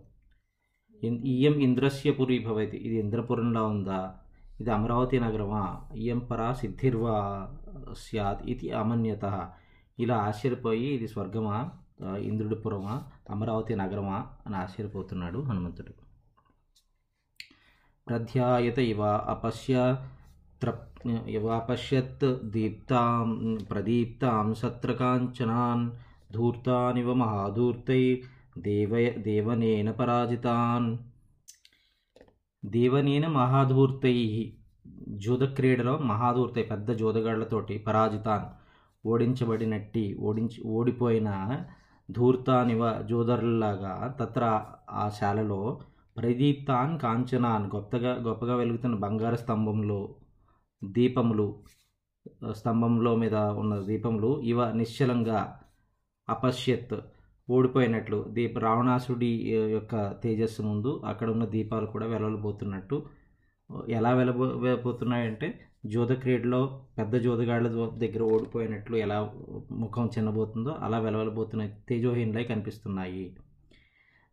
[1.04, 2.76] ఇన్- ఇయం ఇంద్రస్య పురి భవేత్.
[2.76, 4.20] ఇది ఇంద్రపురంలో ఉందా?
[4.62, 5.82] ఇది అమరావతి నగరమా?
[5.96, 7.48] ఇయం పరా సిద్ధిర్వా
[7.94, 9.52] సత్ ఇది అమన్యత.
[10.00, 11.70] ఇలా ఆశ్చర్యపోయి ఇది స్వర్గమా?
[12.18, 13.04] ఇంద్రుడిపురమా పురమా?
[13.30, 14.28] అమరావతి నగరమా?
[14.48, 15.94] అని ఆశ్చర్యపోతున్నాడు హనుమంతుడు.
[18.08, 19.96] ప్రధ్యాయత ఇవ అపశ్య
[20.62, 25.92] త్రప్ ఇవాపశ్యత్ దీప్తాం ప్రదీప్తాం సత్రకాంచనాన్
[26.34, 28.24] ధూర్తానివ మహాధూర్తై
[28.58, 30.98] దేవ దేవనేన పరాజితాన్.
[32.64, 34.18] దేవనేన మహాధూర్తై
[35.18, 38.46] జూద క్రీడలో మహాధూర్తై పెద్ద జూదగాళ్ళతోటి పరాజితాన్
[39.04, 41.30] ఓడించబడినట్టి ఓడించి ఓడిపోయిన
[42.10, 44.46] ధూర్తానివ జూదరులాగా తత్ర
[44.94, 45.62] ఆ శాలలో
[46.18, 50.02] ప్రదీప్తాన్ కాంచనాన్ గొప్పగా గొప్పగా వెలుగుతున్న బంగారు స్తంభంలో
[50.82, 51.48] దీపములు
[52.56, 55.40] స్తంభంలో మీద ఉన్న దీపములు ఇవ నిశ్చలంగా
[56.28, 56.96] అపశ్యత్
[57.50, 59.32] ఓడిపోయినట్లు దీప రావణాసుడి
[59.72, 63.04] యొక్క తేజస్సు ముందు అక్కడ ఉన్న దీపాలు కూడా వెలవలిపోతున్నట్టు
[63.90, 65.48] ఎలా వెలబోతున్నాయంటే
[65.86, 69.18] జోద క్రీడలో పెద్ద జోదగాళ్ళ దగ్గర ఓడిపోయినట్లు ఎలా
[69.72, 71.72] ముఖం చిన్నబోతుందో అలా వెలవలబోతున్నాయి.
[71.90, 73.36] తేజోహీనులై కనిపిస్తున్నాయి.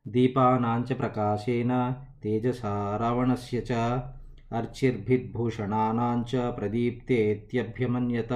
[0.08, 1.72] దీపానాంచ ప్రకాశేన
[2.24, 2.62] తేజస
[2.96, 3.72] రావణస్య చ
[4.52, 8.32] అర్చిర్భిద్భూషణానాంచ ప్రదీప్తేత్యభ్యమన్యత.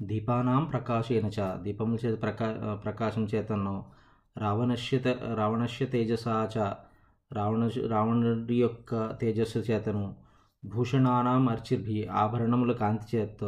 [0.00, 1.58] దీపానాం ప్రకాశేన చ.
[1.62, 2.46] దీపముల చేత ప్రకా
[2.84, 3.74] ప్రకాశం చేతను
[4.36, 6.66] రావణశ్యత రావణశ్య రావణస్య తేజసా చ.
[7.30, 10.02] రావణ రావణుడి యొక్క తేజస్సు చేతను
[10.62, 13.40] భూషణానాం అర్చిర్భి ఆభరణముల కాంతి చేత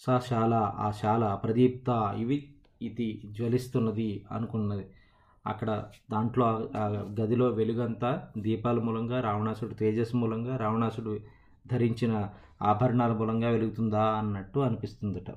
[0.00, 2.38] సా శాల ఆ శాల ప్రదీప్త ఇవి
[2.80, 4.86] ఇది జ్వలిస్తున్నది అనుకున్నది.
[5.44, 5.70] అక్కడ
[6.10, 6.84] దాంట్లో ఆ
[7.20, 11.12] గదిలో వెలుగంతా దీపాల మూలంగా రావణాసుడు తేజస్సు మూలంగా రావణాసుడు
[11.66, 12.14] ధరించిన
[12.62, 15.28] ఆభరణాల మూలంగా వెలుగుతుందా అన్నట్టు అనిపిస్తుందట.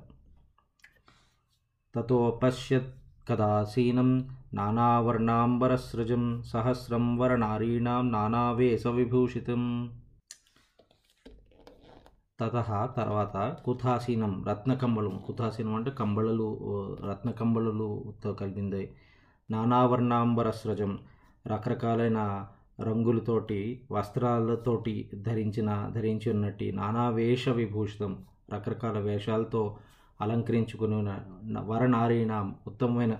[1.94, 2.94] తతో పశ్యత్
[3.28, 9.92] కదాసీనం నానావర్ణాంబరసృజం సహస్రం వరనారీణాం నానావేశవిభూషితం.
[12.40, 15.20] తత తర్వాత కుథాసీనం రత్నకంబళం.
[15.26, 18.94] కుథాసీనం అంటే కంబళలు రత్నకంబళలుతో రత్నకంబళులతో కలిపింది.
[19.50, 20.98] నానావర్ణాంబరస్రజం
[21.46, 22.46] రకరకాలైన
[22.80, 28.24] రంగులతోటి వస్త్రాలతోటి ధరించిన ధరించి ఉన్నట్టు నానా వేష విభూషితం
[28.54, 29.76] రకరకాల వేషాలతో
[30.20, 33.18] అలంకరించుకుని ఉన్న ఉత్తమమైన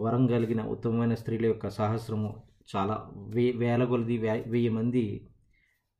[0.00, 2.42] వరం కలిగిన ఉత్తమమైన స్త్రీల యొక్క సహస్రము
[2.76, 5.30] చాలా వే వేల కొలది వే వెయ్యి మంది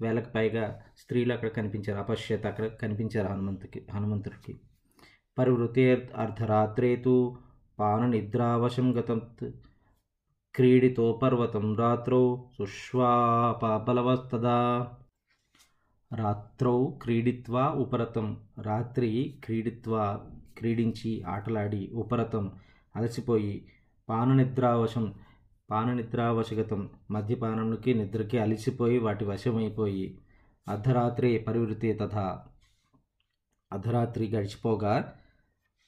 [0.00, 1.98] వేలకు పైగా స్త్రీలు అక్కడ కనిపించారు.
[1.98, 4.60] అపశ్యత అక్కడ కనిపించారు హనుమంతుకి హనుమంతుడికి.
[5.38, 7.36] పరివృతే అర్ధరాత్రేతు
[7.78, 9.20] పాన నిద్రావశం గతం
[10.54, 14.88] క్రీడితో పర్వతం రాత్రౌ సుష్వాపబలవస్తదా
[16.14, 18.36] రాత్రౌ క్రీడిత్వా ఉపరతం.
[18.62, 20.20] రాత్రి క్రీడిత్వా
[20.58, 22.52] క్రీడించి ఆటలాడి ఉపరతం.
[22.96, 23.64] అలసిపోయి
[24.08, 25.14] పాననిద్రావశం
[25.70, 26.90] పాననిద్రావశగతం.
[27.10, 30.18] మద్యపానంకి నిద్రకి అలసిపోయి వాటి వశమైపోయి
[30.68, 32.44] అర్ధరాత్రి పరివృతి తథా.
[33.72, 35.12] అర్ధరాత్రి గడిచిపోగా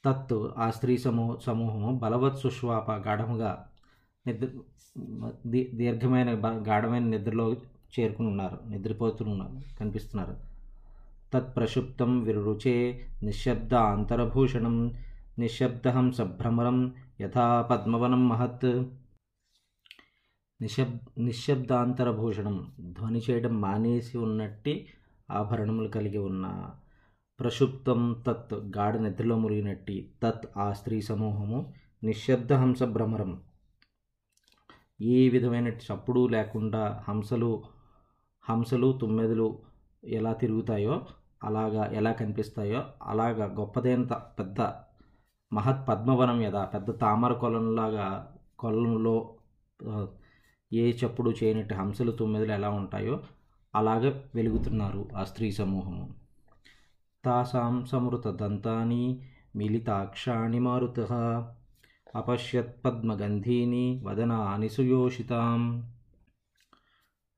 [0.04, 3.68] తత్ ఆ స్త్రీ సమూహ సమూహము బలవత్ సుష్వాప గాఢముగా
[4.26, 4.48] నిద్ర
[5.46, 7.56] దీ- దీర్ఘమైన బ- గాఢమైన నిద్రలో
[8.00, 10.36] చేరుకుని ఉన్నారు నిద్రపోతున్నారు కనిపిస్తున్నారు.
[11.34, 14.94] తత్ ప్రక్షుప్తం విరుచే నిశ్శబ్ద అంతరభూషణం
[15.38, 18.82] నిశ్శబ్దహం సభ్రమరం యథా పద్మవనం మహత్.
[20.60, 24.88] నిశబ్ నిశ్శబ్దాంతరభూషణం ధ్వని చేయడం మానేసి ఉన్నట్టి
[25.30, 26.70] ఆభరణములు కలిగి ఉన్న
[27.40, 31.72] ప్రక్షుప్తం తత్ గాఢ నిద్రలో మురిగినట్టి తత్ ఆ స్త్రీ సమూహము
[32.04, 33.42] నిశ్శబ్ద హంస భ్రమరం
[35.00, 37.62] ఏ విధమైన చప్పుడు లేకుండా హంసలు
[38.48, 39.58] హంసలు తుమ్మెదలు
[40.04, 41.06] ఎలా తిరుగుతాయో
[41.44, 44.02] అలాగా ఎలా కనిపిస్తాయో అలాగా గొప్పదైన
[44.38, 44.60] పెద్ద
[45.52, 49.34] మహత్ పద్మవనం యదా పెద్ద తామర కొలంలాగా కొలంలో
[50.72, 53.20] ఏ చప్పుడు చేయనట్టు హంసలు తుమ్మెదలు ఎలా ఉంటాయో
[53.74, 56.14] అలాగే వెలుగుతున్నారు ఆ స్త్రీ సమూహము.
[57.24, 59.22] తాసాం సమృత దంతాని
[59.56, 61.00] మిలితాక్షాణి మారుత
[62.16, 65.92] అపశ్యత్ పద్మగంధీని వదనాని సుయోషితాం.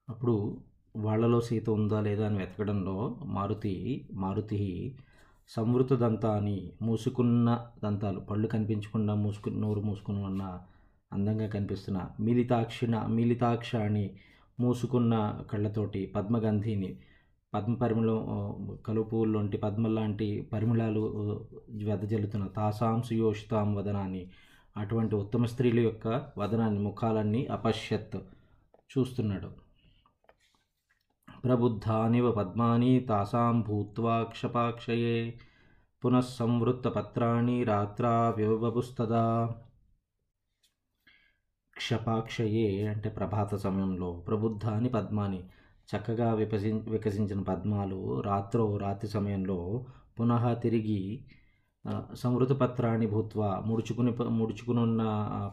[0.09, 0.61] అప్పుడు
[0.95, 4.59] వాళ్ళలో సీత ఉందా లేదా అని వెతకడంలో మారుతి మారుతి
[5.51, 7.49] సంవృత దంతాన్ని మూసుకున్న
[7.83, 10.43] దంతాలు పళ్ళు కనిపించకుండా మూసుకు నోరు మూసుకుని ఉన్న
[11.13, 14.11] అందంగా కనిపిస్తున్న మిలితాక్షిణ మిలితాక్షాన్ని
[14.59, 15.15] మూసుకున్న
[15.47, 16.99] కళ్ళతోటి పద్మగంధిని
[17.53, 18.39] పద్మ పరిమళం ఆ,
[18.87, 19.05] కలువ
[19.63, 21.03] పద్మ లాంటి పరిమళాలు
[21.83, 24.23] వెదజల్లుతున్న తాసాం సుయోషితాం వదనాన్ని
[24.77, 26.07] అటువంటి ఉత్తమ స్త్రీల యొక్క
[26.39, 28.17] వదనాన్ని ముఖాలన్నీ అపశ్యత్
[28.91, 29.64] చూస్తున్నాడు.
[31.45, 35.19] ప్రబుద్ధానివ పద్మాని తాసాం భూత్వా క్షపాక్షయే
[36.03, 39.25] పునఃసంవృత్తపత్రాణి రాత్రా వ్యవబుస్తదా
[41.77, 45.41] క్షపాక్షయే అంటే ప్రభాత సమయంలో ప్రబుద్ధాని పద్మాని
[45.89, 49.59] చక్కగా వికసి వికసించిన పద్మాలు రాత్రో రాత్రి సమయంలో
[50.19, 51.01] పునః తిరిగి
[52.15, 55.03] సంవృతపత్రాన్ని భూత్వ ముడుచుకుని ముడుచుకునున్న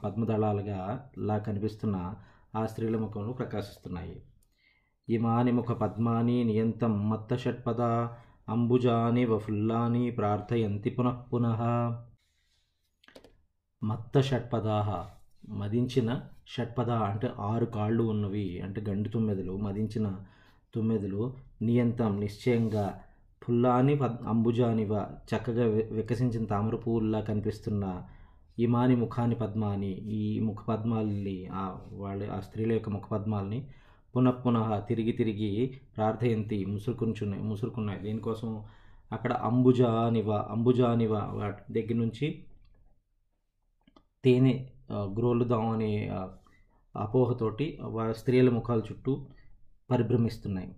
[0.03, 0.81] పద్మదళాలుగా
[1.27, 1.97] లా కనిపిస్తున్న
[2.55, 4.15] ఆ స్త్రీల ముఖంలో ప్రకాశిస్తున్నాయి.
[5.07, 7.81] ఇమాని ముఖ పద్మాని నియంతం మత్త షట్పద
[8.47, 11.61] అంబుజాని వఫుల్లాని ప్రార్థయంతి పునః పునః.
[13.81, 14.87] మత్త షట్పదాహ
[15.53, 16.09] మదించిన
[16.47, 20.07] షట్పద అంటే ఆరు కాళ్ళు ఉన్నవి అంటే గండు తుమ్మెదలు మదించిన
[20.73, 21.23] తుమ్మెదలు
[21.61, 22.85] నియంతం నిశ్చయంగా
[23.41, 23.93] పుల్లాని
[24.27, 24.93] అంబుజానివ
[25.29, 27.85] చక్కగా వి- వికసించిన తామర పువ్వుల్లా కనిపిస్తున్న
[28.57, 31.37] ఇమాని ముఖాని పద్మాని ఈ ముఖ పద్మాలని
[31.95, 33.59] వాళ్ళ ఆ స్త్రీల యొక్క ముఖ పద్మాలని
[34.15, 37.99] పునః పునః తిరిగి తిరిగి ప్రార్థయంతి ముసురుకుంచున్నాయి ముసురుకున్నాయి.
[37.99, 38.63] దీనికోసం
[39.11, 42.27] అక్కడ అంబుజానివ అంబుజానివ వాటి దగ్గర నుంచి
[44.23, 44.53] తేనె
[45.17, 45.91] గ్రోలుదాం అనే
[46.95, 49.13] అపోహతోటి వారి స్త్రీల ముఖాల చుట్టూ
[49.91, 50.69] పరిభ్రమిస్తున్నాయి.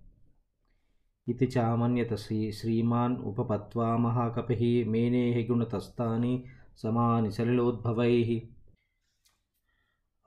[1.28, 6.34] ఇది చామన్యత శ్రీ శ్రీమాన్ ఉపపత్వా మహాకపి మేనేహి గుణతస్థాని
[6.84, 8.14] సమాని సలిలోద్భవై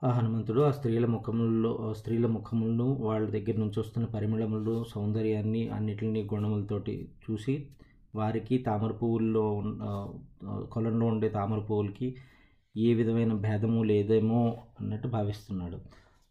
[0.03, 6.95] ఆ హనుమంతుడు ఆ స్త్రీల ముఖముల్లో స్త్రీల ముఖములను వాళ్ళ దగ్గర నుంచి వస్తున్న పరిమళములు సౌందర్యాన్ని అన్నిటిని గుణములతోటి
[7.23, 7.55] చూసి
[8.15, 9.45] వారికి తామర పువ్వుల్లో
[10.71, 12.15] కొలంలో ఉండే తామర పువ్వులకి
[12.77, 14.41] ఏ విధమైన భేదము లేదేమో
[14.79, 15.77] అన్నట్టు భావిస్తున్నాడు.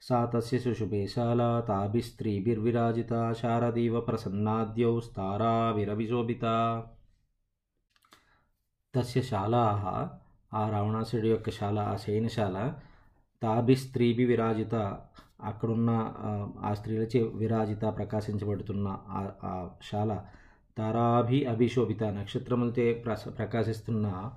[0.02, 6.44] సా తస్య శుశుభేశాల తాభిస్త్రీభిర్విరాజిత శారదీవ ప్రసన్నాద్యౌ స్తారా విరవిశోభిత.
[8.94, 9.83] తస్య శాలాహ
[10.55, 12.57] ఆ రావణాసుడి యొక్క శాల ఆ శయనశాల
[13.42, 14.75] తాభి స్త్రీభి విరాజిత.
[15.40, 15.90] అక్కడున్న
[16.64, 20.25] ఆ, స్త్రీలచే విరాజిత ప్రకాశించబడుతున్న ఆ శాల
[20.79, 24.31] తారాభి అభిశోభిత నక్షత్రములతో ప్రస ప్రకాశిస్తున్న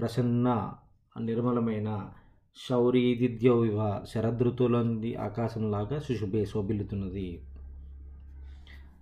[0.00, 0.72] ప్రసన్న
[1.20, 2.10] నిర్మలమైన
[2.68, 7.42] శౌరీదిద్యోవివ శరదృతులంది ఆకాశంలాగా సుశుభే శోభిల్లుతున్నది.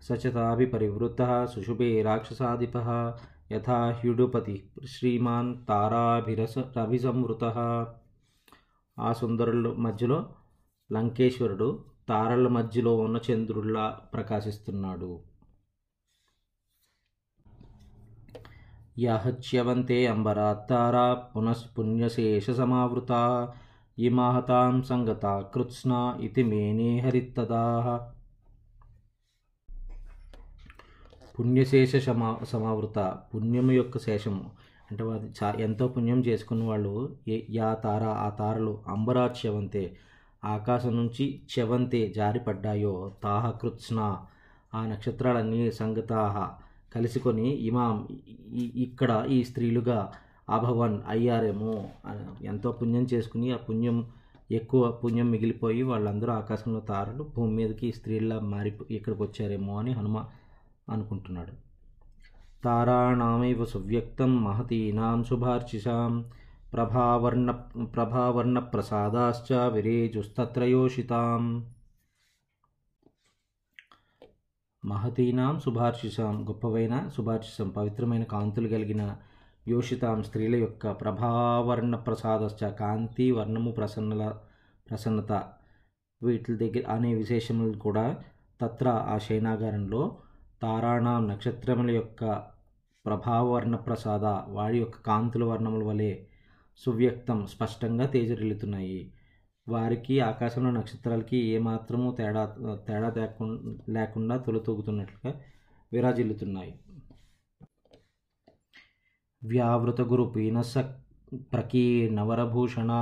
[0.02, 2.76] సచతాభి పరివృత సుశుభే రాక్షసాధిప
[3.52, 7.44] యథా హ్యుడుపతి శ్రీమాన్ తారాభిరస రవిసంవృత
[9.00, 10.28] ఆ సుందరుల మధ్యలో
[10.92, 15.20] లంకేశ్వరుడు తారల మధ్యలో ఉన్న చంద్రుడిలా ప్రకాశిస్తున్నాడు.
[18.98, 23.12] యహచ్యవంతే అంబరాత్తారా పునఃపుణ్యశేష సమావృత
[23.98, 27.64] ఇమాహతాం సంగత కృత్స్న ఇతి మేనే హరిత్తదా.
[31.38, 34.50] పుణ్యశేష సమా సమావృత పుణ్యము యొక్క శేషము
[34.90, 36.92] అంటే వారు చా ఎంతో పుణ్యం చేసుకున్న వాళ్ళు
[37.28, 39.84] ఏ యా తార ఆ తారలు అంబరాచ్యవంతే
[40.44, 44.00] ఆకాశం నుంచి చెవంతే జారిపడ్డాయో తాహ కృత్స్న
[44.72, 46.34] ఆ నక్షత్రాలన్నీ సంగతాహ
[46.94, 47.96] కలుసుకొని ఇమాం
[48.86, 49.98] ఇక్కడ ఈ స్త్రీలుగా
[50.48, 51.72] అభవన్ అయ్యారేమో
[52.42, 53.98] ఎంతో పుణ్యం చేసుకుని ఆ పుణ్యం
[54.50, 60.18] ఎక్కువ పుణ్యం మిగిలిపోయి వాళ్ళందరూ ఆకాశంలో తారలు భూమి మీదకి స్త్రీల్లా మారి ఇక్కడికి వచ్చారేమో అని హనుమ
[60.88, 61.52] అనుకుంటున్నాడు.
[62.62, 66.14] తారాణామైవ సువ్యక్తం మహతీనాం శుభార్చిషాం
[66.72, 67.50] ప్రభావర్ణ
[67.94, 71.44] ప్రభావర్ణ ప్రసాదాశ్చ విరేజుస్తత్రయోషితాం
[74.82, 79.02] మహతీనాం శుభార్చిషాం గొప్పవైన శుభార్చిషం పవిత్రమైన కాంతులు కలిగిన
[79.66, 84.24] యోషితాం స్త్రీల యొక్క ప్రభావర్ణ ప్రసాదశ్చ కాంతి వర్ణము ప్రసన్నల
[84.86, 85.32] ప్రసన్నత
[86.22, 88.06] వీటి దగ్గర అనే విశేషములు కూడా
[88.60, 90.02] తత్ర ఆ శయనాగారంలో
[90.62, 92.42] తారాణం నక్షత్రముల యొక్క
[93.06, 96.24] ప్రభావర్ణ ప్రసాద వారి యొక్క కాంతుల వర్ణముల వలె
[96.76, 99.12] సువ్యక్తం స్పష్టంగా తేజరిల్లుతున్నాయి.
[99.68, 102.44] వారికి ఆకాశంలో నక్షత్రాలకి ఏమాత్రము తేడా
[102.88, 105.40] తేడా తేకుండా లేకుండా తొలతూగుతున్నట్లుగా
[105.92, 106.74] విరాజిల్లుతున్నాయి.
[109.44, 110.78] వ్యావృత గురు పీనస
[111.52, 112.92] ప్రకీర్ణవరభూషణ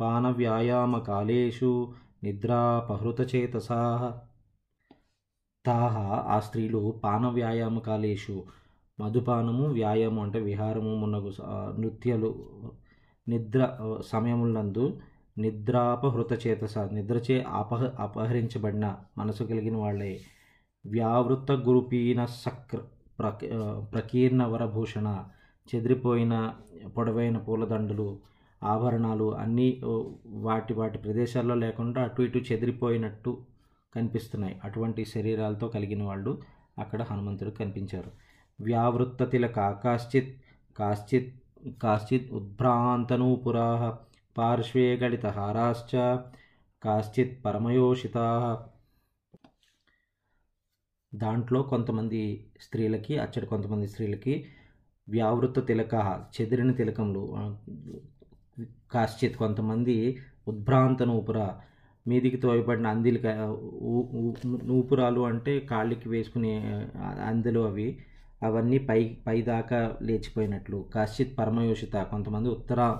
[0.00, 3.80] పాన వ్యాయామ కాలేషు నిద్రాపహృతచేతసా
[5.66, 5.94] తాహ
[6.28, 8.36] ఆ స్త్రీలు పాన వ్యాయామ కాలేషు
[8.98, 11.30] మధుపానము వ్యాయామం అంటే విహారము మునగు
[11.78, 12.30] నృత్యలు నృత్యాలు
[13.26, 13.60] నిద్ర
[14.00, 14.84] సమయములందు
[15.36, 18.86] నిద్రాపహృత చేతస నిద్రచే అపహ అపహరించబడిన
[19.18, 20.12] మనసు కలిగిన వాళ్ళే.
[20.84, 22.78] వ్యావృత గురుపీన సక్ర
[23.18, 23.40] ప్రక
[23.92, 25.08] ప్రకీర్ణ వరభూషణ
[25.68, 26.34] చెదిరిపోయిన
[26.96, 28.08] పొడవైన పూలదండలు
[28.62, 29.68] ఆభరణాలు అన్నీ
[30.46, 33.32] వాటి వాటి ప్రదేశాల్లో లేకుండా అటు ఇటు చెదిరిపోయినట్టు
[33.96, 34.54] కనిపిస్తున్నాయి.
[34.64, 36.32] అటువంటి శరీరాలతో కలిగిన వాళ్ళు
[36.78, 38.10] అక్కడ హనుమంతుడు కనిపించారు.
[38.58, 40.32] వ్యావృత్త తిలక కాశ్చిత్
[40.76, 41.30] కాశ్చిత్
[41.82, 43.68] కాశ్చిత్ ఉద్భ్రాంతనూపురా
[44.36, 45.92] పార్శ్వే గళిత హారాశ్చ
[46.82, 48.16] కాశ్చిత్ పరమయోషిత.
[51.12, 52.20] దాంట్లో కొంతమంది
[52.60, 54.34] స్త్రీలకి అచ్చడి కొంతమంది స్త్రీలకి
[55.08, 55.94] వ్యావృత తిలక
[56.34, 57.22] చెదిరిన తిలకములు
[58.90, 59.96] కాశ్చిత్ కొంతమంది
[60.48, 61.38] ఉద్భ్రాంత నూపుర
[62.08, 67.32] మీదికి తోయబడిన అందిలు క- నూపురాలు అంటే కాళ్ళకి వేసుకునే ఆ,
[67.66, 67.98] అవి.
[68.42, 70.86] అవన్నీ పై పైదాకా లేచిపోయినట్లు.
[70.94, 72.96] కాశ్చిత్ పరమయోషిత కొంతమంది ఉత్తర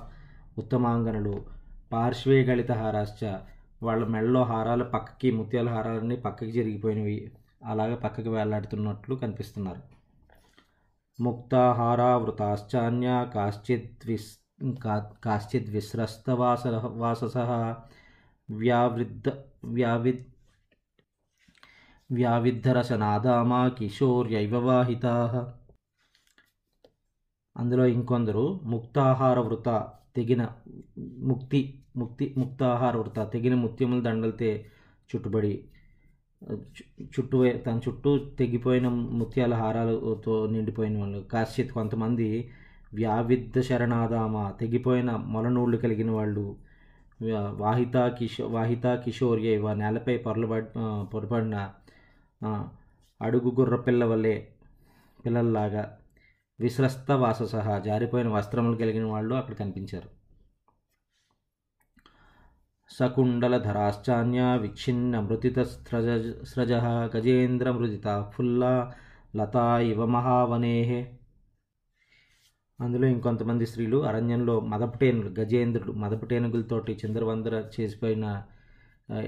[0.59, 1.45] ఉత్తమాంగనులు.
[1.93, 3.35] పార్శ్వేగళిత హారాశ్చ.
[3.83, 7.31] వాళ్ళ మెడలో హారాలు పక్కకి ముత్యాల హారాలన్నీ పక్కకి జరిగిపోయినవి.
[7.65, 9.97] అలాగే పక్కకి వేలాడుతున్నట్లు కనిపిస్తున్నారు.
[11.23, 14.39] ముక్తాహారావృతాశ్చాన్య కాశ్చిత్ విస్
[14.83, 17.37] కా- కాశ్చిత్ విస్రస్తవాస వాసస
[18.51, 19.29] వ్యావృద్ధ
[19.65, 20.25] వ్యావిద్
[22.13, 25.55] వ్యావిద్ధరసనాదామా కిశోర్యైవ వాహితా.
[27.57, 30.49] అందులో ఇంకొందరు ముక్తాహార వృత తెగిన
[30.99, 34.67] ముక్తి ముక్తి ముక్తాహార వృత తెగిన ముత్యముల దండలతే
[35.11, 35.69] చుట్టుబడి
[37.03, 41.19] చుట్టూ తన చుట్టూ తెగిపోయిన ముత్యాల హారాలతో నిండిపోయిన వాళ్ళు.
[41.19, 42.51] కాశ్చిత్ కొంతమంది
[42.95, 46.66] వ్యావిద్ధ శరణాదామ తెగిపోయిన మొలనూళ్ళు కలిగిన వాళ్ళు.
[47.51, 50.67] వాహితా కిషో వాహితా కిషోర్య ఇవ నేలపై పొరలబడి
[51.13, 51.71] పొరపడిన
[53.23, 54.49] అడుగు గుర్ర పిల్ల వల్లే
[55.27, 55.99] పిల్లల్లాగా
[56.61, 60.09] విశ్రస్త వాస సహా జారిపోయిన వస్త్రములు కలిగిన వాళ్ళు అక్కడ కనిపించారు.
[62.91, 66.09] సకుండలధరాశ్చాన్య విచ్ఛిన్న మృతిత స్రజ
[66.43, 66.73] స్రజ
[67.17, 68.95] గజేంద్ర మృదిత ఫుల్లా
[69.37, 71.16] లతా ఇవ మహావనేహే
[72.81, 78.43] అందులో ఇంకొంతమంది స్త్రీలు అరణ్యంలో మదపటేనులు గజేంద్రుడు మదపటేనుగులతోటి చిందరవందర చేసిపోయిన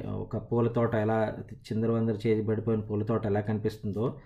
[0.06, 4.20] ఒక పూల తోట ఎలా చిందరవందర చేయబడిపోయిన పూల తోట ఎలా కనిపిస్తుందో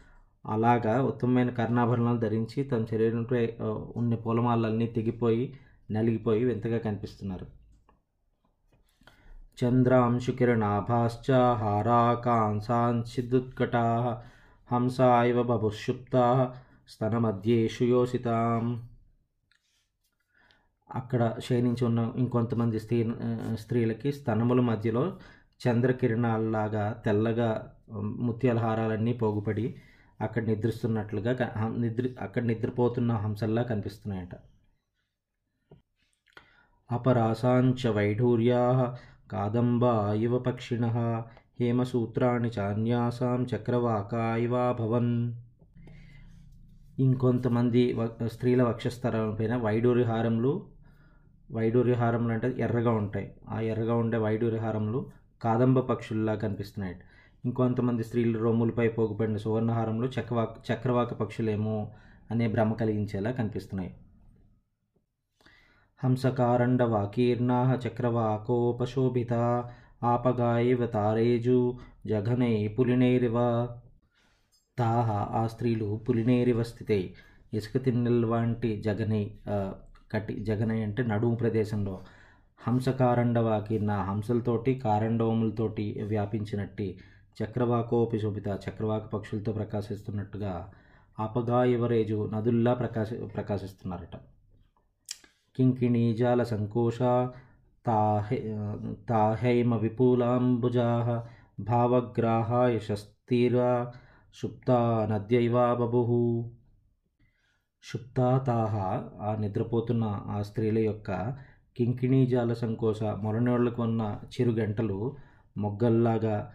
[0.47, 3.57] అలాగా ఉత్తమమైన కర్ణాభరణాలు ధరించి తన శరీరంపై
[3.97, 5.59] ఉన్న పూలమాలన్నీ తెగిపోయి
[5.91, 7.47] నలిగిపోయి వింతగా కనిపిస్తున్నారు.
[9.63, 14.21] చంద్రాంశుకిరణాభాశ్చ హారాకాంసాంశిదుత్కటా
[14.73, 16.55] హంసా ఇవ బభుక్షుప్తా
[16.89, 18.92] స్తనమధ్యేషు యోసితాం.
[20.93, 22.99] అక్కడ శయనించి ఉన్న ఇంకొంతమంది స్త్రీ
[23.57, 25.05] స్త్రీలకి స్తనముల మధ్యలో
[25.61, 27.49] చంద్రకిరణాలలాగా తెల్లగా
[28.21, 29.67] ముత్యాల హారాలన్నీ పోగుపడి
[30.21, 31.33] అక్కడ నిద్రిస్తున్నట్లుగా
[31.77, 34.35] నిద్ర అక్కడ నిద్రపోతున్న హంసల్లా కనిపిస్తున్నాయట.
[36.91, 38.63] అపరాసాంచ వైఢూర్యా
[39.31, 40.85] కాదంబా ఇవ పక్షిణ
[41.61, 45.13] హేమసూత్రాణి చాన్యాసాం చక్రవాకా ఇవాభవన్
[46.99, 50.53] ఇంకొంతమంది వ- స్త్రీల వక్షస్థలాలపైన వైడూర్య హారములు
[51.53, 53.35] వైడూర్య హారములు అంటే ఎర్రగా ఉంటాయి.
[53.49, 55.07] ఆ ఎర్రగా ఉండే వైడూర్య హారములు
[55.43, 56.97] కాదంబ పక్షుల్లా కనిపిస్తున్నాయి.
[57.45, 61.91] ఇంకొంతమంది స్త్రీలు రొమ్ములపై పోగుపడిన సువర్ణహారంలో చక్రవాక చక్రవాక పక్షులేమో
[62.31, 63.95] అనే భ్రమ కలిగించేలా కనిపిస్తున్నాయి.
[66.05, 69.33] హంసకారండవాకీర్ణా చక్రవాకోపశోభిత
[70.05, 71.75] ఆపగాయవ తారేజు
[72.07, 73.35] జఘనై పులినేరివ.
[74.79, 77.15] తాహ ఆ స్త్రీలు పులినేరివ స్థితే.
[77.55, 79.31] ఇసుక తిన్నెల వంటి జగనై
[80.15, 82.01] కటి జగనయ్య జగనై అంటే నడుము ప్రదేశంలో.
[82.69, 86.99] హంసకారండవాకి నా హంసలతోటి కారండవములతోటి వ్యాపించినట్టి
[87.45, 90.73] చక్రవాకోపి శోభిత చక్రవాక పక్షులతో ప్రకాశిస్తున్నట్టుగా
[91.19, 94.17] అపగాయవరేజు నదుల్లా ప్రకాశ ప్రకాశిస్తున్నారట.
[95.57, 96.99] కింకిణీజాల సంకోష
[97.87, 98.57] తాహే
[99.09, 101.25] తాహైమ విపులాంబుజా
[101.61, 103.93] భావగ్రాహ శస్తిరా
[104.35, 106.51] సుప్తా నద్యైవా బభు.
[107.85, 108.45] సుప్తా
[109.21, 111.11] ఆ నిద్రపోతున్న ఆ స్త్రీల యొక్క
[111.77, 115.17] కింకిణీజాల సంకోచ మొలనోళ్ళకు ఉన్న చిరుగంటలు
[115.57, 116.53] మొగ్గల్లాగా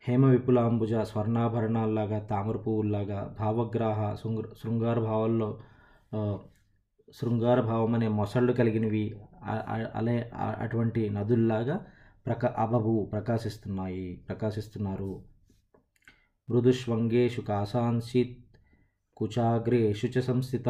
[0.00, 5.58] హేమ విపులాంబుజ స్వర్ణాభరణాల్లాగా తామర పువ్వుల్లాగా భావగ్రాహ శృంగ శృంగార భావాల్లో
[7.12, 9.16] శృంగార భావం అనే మొసళ్ళు కలిగినవి
[9.94, 11.86] అలే అటువంటి నదుల్లాగా
[12.26, 15.22] ప్రకా అబబు ప్రకాశిస్తున్నాయి ప్రకాశిస్తున్నారు.
[16.50, 18.36] మృదుష్వంగేషు కాసాంసిత్
[19.20, 20.68] కుచాగ్రేషు చ సంస్థిత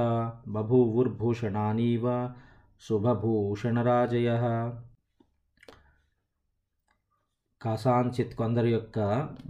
[0.49, 2.07] బభూవుర్భూషణానీవ
[2.83, 4.29] శుభభూషణరాజయ
[7.61, 8.99] కాసాంచిత్ కొందరి యొక్క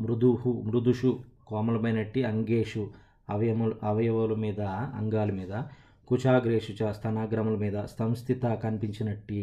[0.00, 1.10] మృదుహు మృదుషు
[1.48, 2.82] కోమలమైనట్టి అంగేషు
[3.30, 4.60] అవయములు అవయవుల మీద
[5.00, 5.52] అంగాల మీద
[6.08, 9.42] కుచాగ్రేషు చ స్తనాగ్రముల మీద సంస్థిత కనిపించినట్టి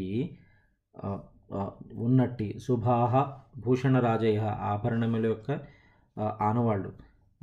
[2.08, 3.14] ఉన్నట్టి శుభాహ
[3.58, 4.40] భూషణరాజయ
[4.72, 5.52] ఆభరణముల యొక్క
[6.48, 6.90] ఆనవాళ్ళు.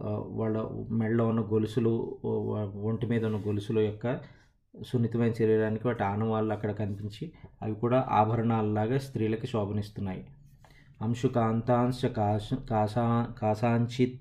[0.00, 0.56] వాళ్ళ
[0.90, 1.92] మెడలో ఉన్న గొలుసులు
[2.88, 4.06] ఒంటి మీద ఉన్న గొలుసుల యొక్క
[4.74, 10.22] సున్నితమైన శరీరానికి వాటి ఆనవాళ్ళు అక్కడ కనిపించి అవి కూడా ఆభరణాలలాగా స్త్రీలకు శోభనిస్తున్నాయి.
[11.02, 13.06] అంశుకాంతాంశ కాశ కాసా
[13.38, 14.20] కాసాంచిత్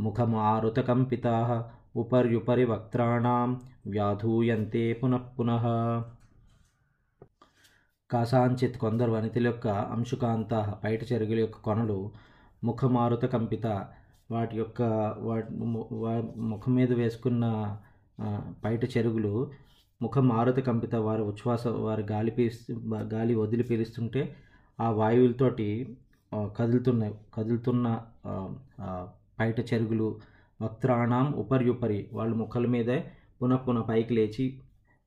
[0.00, 1.36] ముఖమారుతకంపితా
[1.96, 5.64] ఉపర్యుపరి వక్త్రాణం వ్యాధూయంతే పునః పునః.
[8.10, 10.54] కాసాంచిత్ కొందరు వనితల యొక్క అంశుకాంత
[10.84, 12.10] బయట చెరుగుల యొక్క కొనలు
[12.64, 13.66] ముఖమారుత కంపిత
[14.30, 14.80] వాటి యొక్క
[15.18, 15.50] వాటి
[16.50, 17.44] ముఖం మీద వేసుకున్న
[18.18, 19.32] పైట బయట చెరుగులు
[20.00, 22.74] ముఖం మారుత కంపిత వారి ఉచ్ఛ్వాస వారి గాలి పీల్చి
[23.14, 24.22] గాలి వదిలి పీలుస్తుంటే
[24.78, 25.68] ఆ వాయువులతోటి
[26.56, 27.14] కదులుతున్నాయి.
[27.34, 27.86] కదులుతున్న
[29.40, 30.08] పైట బయట చెరుగులు
[30.60, 32.98] వక్త్రాణం ఉపర్యుపరి వాళ్ళ ముఖాల మీదే
[33.42, 34.46] పునః పునః పైకి లేచి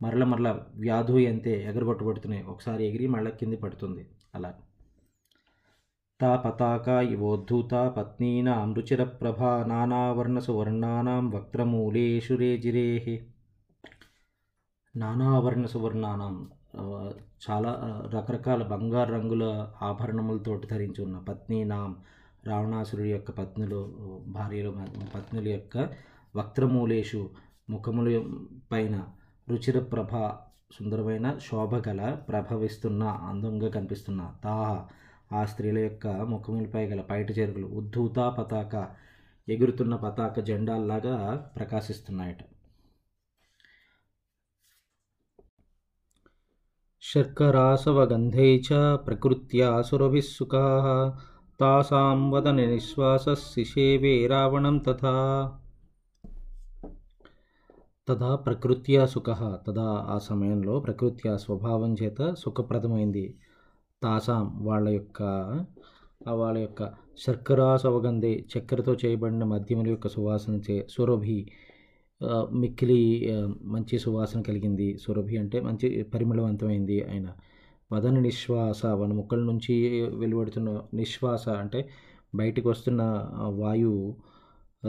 [0.02, 2.44] మరల మరల వ్యాధు అంతే ఎగరగొట్టబడుతున్నాయి.
[2.44, 4.04] ఒకసారి ఎగిరి మళ్ళీ కింది పడుతుంది.
[4.36, 4.52] అలా.
[6.22, 13.06] తా పతాక ఇవోద్ధూత పత్నీనాం రుచిరప్రభా నానావర్ణసువర్ణానాం వక్త్రమూలేషు రేజిరేః
[14.96, 16.36] నానావర్ణ సువర్ణానం
[17.46, 17.72] చాలా
[18.14, 19.46] రకరకాల బంగారు రంగుల
[19.82, 21.92] ఆభరణములతోటి ధరించి ఉన్న పత్నీనాం
[22.48, 23.82] రావణాసురుడి యొక్క పత్నులు
[24.28, 24.72] భార్యలు
[25.14, 25.76] పత్నుల యొక్క
[26.36, 27.22] వక్త్రమూలేషు
[27.70, 28.08] ముఖముల
[28.72, 28.96] పైన
[29.48, 30.14] రుచిర ప్రభ
[30.72, 34.70] సుందరమైన శోభ గల ప్రభవిస్తున్న అందంగా కనిపిస్తున్న తాహ
[35.34, 38.88] ఆ స్త్రీల యొక్క ముఖములపై గల పైట చెరుగులు ఉద్ధూత పతాక
[39.50, 42.38] ఎగురుతున్న పతాక జెండాల్లాగా ప్రకాశిస్తున్నాయట.
[47.02, 50.22] శర్కరాసవగంధై చ ప్రకృత్యా సురభిः
[51.60, 55.58] తాసాం వదన నిశ్వాసः శిశేవే రావణం తథా.
[58.08, 59.26] తదా ప్రకృత్యా సుఖ
[59.68, 63.40] తదా ఆ సమయంలో ప్రకృత్యా స్వభావం చేత సుఖప్రదమైంది.
[64.02, 65.22] తాసాం వాళ్ళ యొక్క
[66.28, 66.82] వాళ్ళ యొక్క
[67.18, 71.38] శర్కరాసవగంధే చక్కెరతో చేయబడిన మద్యముల యొక్క సువాసన చే సురభి
[72.52, 72.98] మిక్కిలి
[73.64, 74.88] మంచి సువాసన కలిగింది.
[74.98, 77.28] సురభి అంటే మంచి పరిమళవంతమైంది ఆయన.
[77.92, 79.74] వదన నిశ్వాస వన ముక్కల నుంచి
[80.16, 81.80] వెలువడుతున్న నిశ్వాస అంటే
[82.36, 84.06] బయటికి వస్తున్న వాయు వాయువు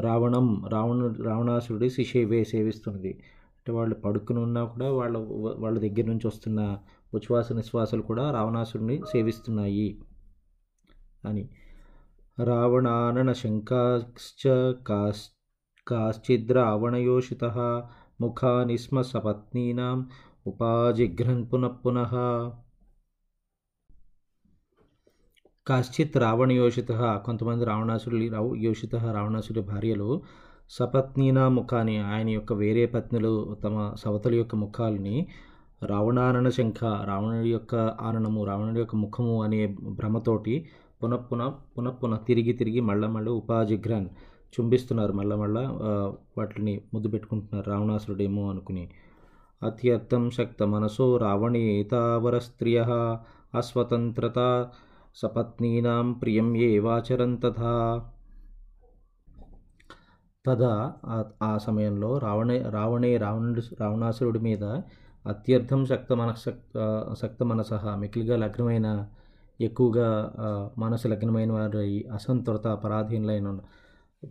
[0.00, 3.12] రావణం రావణ రావణాసురుడి శిషేవే సేవిస్తున్నది.
[3.58, 5.16] అంటే వాళ్ళు పడుకుని ఉన్నా కూడా వాళ్ళ
[5.58, 6.60] వాళ్ళ దగ్గర నుంచి వస్తున్న
[7.14, 9.88] ఉచ్ఛ్వాస నిశ్వాసాలు కూడా రావణాసురుడిని సేవిస్తున్నాయి
[11.24, 11.44] అని.
[12.44, 14.42] రావణానన శంకాశ్చ
[14.88, 15.24] కాస్
[15.86, 17.44] కాశ్చిద్రావణయోషిత
[18.20, 20.10] ముఖానిస్మ సపత్నీనాం
[20.46, 22.12] ఉపాజిఘ్రన్ పునః పునః.
[25.66, 26.92] కాశ్చిత్ రావణయోషిత
[27.26, 30.22] కొంతమంది రావణాసురుడి రావు యోషిత రావణాసుడి భార్యలు
[30.70, 33.32] సపత్నీనా ముఖాన్ని ఆయన యొక్క వేరే పత్నులు
[33.64, 35.16] తమ సవతల యొక్క ముఖాలని
[35.86, 40.68] రావణారణ శంఖ రావణుడి యొక్క ఆరణము రావణుడి యొక్క ముఖము అనే భ్రమతోటి
[41.02, 44.08] పునఃపున పునఃపున తిరిగి తిరిగి మళ్ళా మళ్ళీ ఉపాజిగ్రాన్
[44.60, 45.12] చుంబిస్తున్నారు.
[45.12, 45.70] మళ్ళా మళ్ళా
[46.38, 48.90] వాటిని ముద్దు పెట్టుకుంటున్నారు రావణాసురుడేమో అనుకుని.
[49.62, 52.84] అత్యర్థం శక్త మనసో రావణేతావర స్త్రియ
[53.54, 54.68] అస్వతంత్రత
[55.14, 58.04] సపత్నీనాం ప్రియం ఏవాచరన్ తథా.
[60.46, 64.80] తదా ఆ- ఆ సమయంలో రావణే రావణే రావణుడు రావణాసురుడి మీద
[65.24, 66.76] అత్యర్థం శక్త మనశక్త
[67.20, 67.70] శక్త మనస.
[67.96, 68.88] మిక్కిలిగా లగ్నమైన
[69.60, 70.08] ఎక్కువగా
[70.78, 73.48] మనసు లగ్నమైన వారి అసంతృత పరాధీనులైన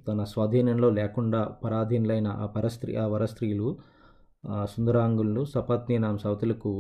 [0.08, 3.68] తన స్వాధీనంలో లేకుండా పరాధీనులైన ఆ పరస్త్రీ ఆ వరస్త్రీలు
[4.44, 6.72] ఆ సుందరాంగులు సపత్నీనాం సవతులకు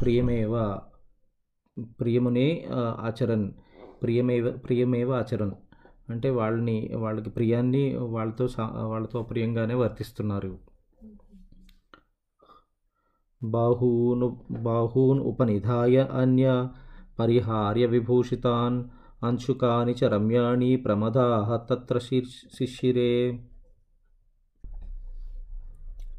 [0.00, 0.54] ప్రియమేవ
[2.00, 3.46] ప్రియమునే ఆ, ఆచరన్
[4.02, 5.54] ప్రియమేవ ప్రియమేవ ఆచరన్.
[6.08, 8.46] అంటే వాళ్ళని వాళ్ళకి ప్రియాన్ని వాళ్ళతో
[8.86, 10.52] వాళ్ళతో ప్రియంగానే వర్తిస్తున్నారు.
[13.44, 16.68] బాహూను బాహూన్ ఉపనిధాయ అన్య
[17.18, 18.84] పరిహార్య విభూషితాన్
[19.24, 23.40] అంశుకాని చ రమ్యాణి ప్రమదా తత్ర శీర్ష్ శిశిరే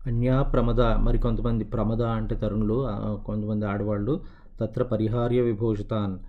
[0.07, 2.87] అన్యా ప్రమద మరి కొంతమంది ప్రమద అంటే తరుణులు
[3.25, 4.21] కొంతమంది ఆడవాళ్ళు
[4.61, 6.19] తత్ర పరిహార్య విభూషితాన్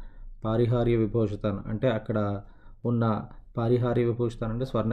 [0.45, 2.41] పారిహార్య విభూషితాన్ అంటే అక్కడ
[2.85, 3.23] ఉన్న
[3.57, 4.93] పారిహార్య విభూషితాన్ అంటే స్వర్ణ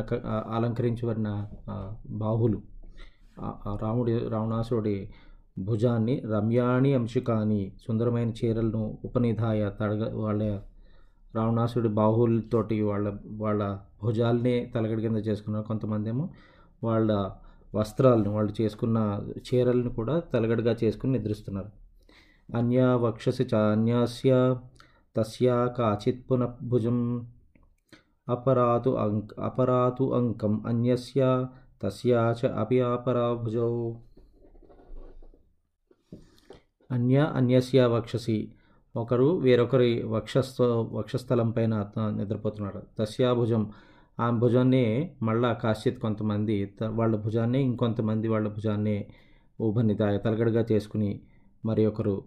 [0.51, 1.47] అలంకరించబడిన
[2.09, 2.61] బాహులు.
[3.81, 5.09] రాముడి రావణాసురుడి
[5.57, 10.43] భుజాన్ని రమ్యాణి అంశికాని సుందరమైన చీరలను ఉపనిధాయ తడగ వాళ్ళ
[11.35, 16.29] రావణాసుడి బాహువులతోటి వాళ్ళ వాళ్ళ భుజాల్ని తలగడి కింద చేసుకున్నారు కొంతమంది ఏమో
[16.83, 17.31] వాళ్ళ
[17.75, 18.97] వస్త్రాలను వాళ్ళు చేసుకున్న
[19.47, 21.71] చీరలను కూడా తలగడిగా చేసుకుని నిద్రిస్తున్నారు.
[22.57, 24.31] అన్యా వక్షసి చ అన్యాస్య
[25.15, 27.27] తస్యా కాచిత్ పునఃభుజం
[28.29, 31.45] అపరాతు అంక్ అపరాతు అంకం అన్యస్య
[31.83, 33.71] తస్యా చ అపి అపరాభుజౌ
[36.91, 38.51] అన్య అన్యస్య వక్షసి.
[38.95, 43.71] ఒకరు వేరొకరి వక్షస్థ వక్షస్థలంపైన నిద్రపోతున్నారు తస్యా భుజం.
[44.19, 49.05] ఆ భుజాన్ని మళ్ళా కాశ్చిత్ కొంతమంది త- వాళ్ళ భుజాన్ని ఇంకొంతమంది వాళ్ళ భుజాన్ని
[49.61, 51.21] ఊభనిదాయ తలగడగా చేసుకుని
[51.65, 52.23] మరి ఒకరు.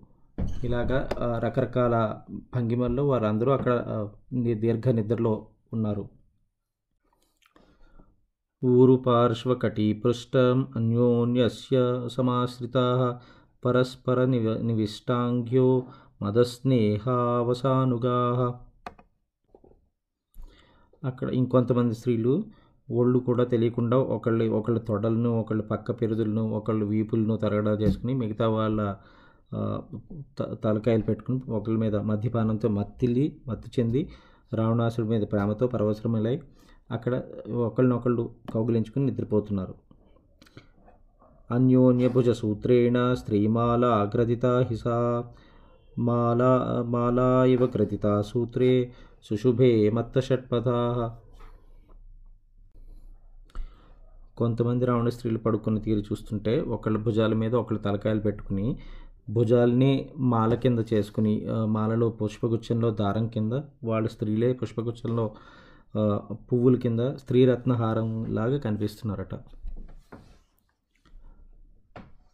[0.64, 2.16] ఇలాగా రకరకాల
[2.56, 6.08] భంగిమల్లో వారందరూ అక్కడ దీర్ఘ నిద్రలో ఉన్నారు.
[8.64, 13.18] ఊరు పార్శ్వకటి పృష్టం అన్యోన్యస్య సమాశ్రితా
[13.64, 15.68] పరస్పర నివ నివిష్టాంగ్యో
[16.22, 18.18] మదస్నేహావసానుగా.
[21.02, 22.44] అక్కడ ఇంకొంతమంది స్త్రీలు
[22.90, 28.80] ఒళ్ళు కూడా తెలియకుండా ఒకళ్ళు ఒకళ్ళ తొడలను ఒకళ్ళ పక్క పెరుదులను ఒకళ్ళు వీపులను తరగడా చేసుకుని మిగతా వాళ్ళ
[30.64, 34.02] తలకాయలు పెట్టుకుని ఒకళ్ళ మీద మద్యపానంతో మత్తిల్లి మత్తి చెంది
[34.54, 36.36] రావణాసుడి మీద ప్రేమతో పరవశరములై
[36.90, 37.14] అక్కడ
[37.68, 39.74] ఒకళ్ళనొకళ్ళు కౌగిలించుకుని నిద్రపోతున్నారు.
[41.50, 44.98] అన్యోన్యభుజ సూత్రేణ స్త్రీమాల అగ్రదిత హిసా
[45.98, 46.52] మాలా
[46.86, 48.70] మాలా ఇవ గ్రథిత సూత్రే
[49.24, 50.78] సుశుభే మత్తషట్పథా
[54.36, 58.66] కొంతమంది రావణ స్త్రీలు పడుకున్న తీరు చూస్తుంటే ఒకళ్ళ భుజాల మీద ఒకళ్ళ తలకాయలు పెట్టుకుని
[59.28, 59.92] భుజాల్ని
[60.32, 61.34] మాల కింద చేసుకుని
[61.66, 65.26] మాలలో పుష్పగుచ్చంలో దారం కింద వాళ్ళ స్త్రీలే పుష్పగుచ్చంలో
[66.48, 69.34] పువ్వుల కింద స్త్రీరత్నహారం లాగా కనిపిస్తున్నారట.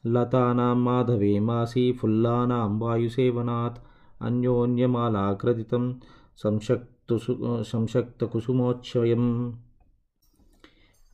[0.04, 3.78] లతానాం మాధవే మాసి ఫుల్లానాం వాయుసేవనాత్
[4.22, 6.00] అన్యోన్యమాలాగ్రదితం
[6.36, 7.18] సంశక్తు
[7.62, 9.24] సంశక్తకుసుమోచ్చయం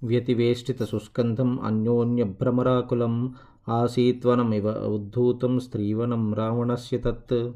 [0.03, 3.35] వ్యతివేష్టిత సుస్కంధం అన్యోన్యభ్రమరాకులం
[3.69, 7.53] ఆసీత్వనమివ ఉద్ధూతం స్త్రీవనం రావణస్య తత్.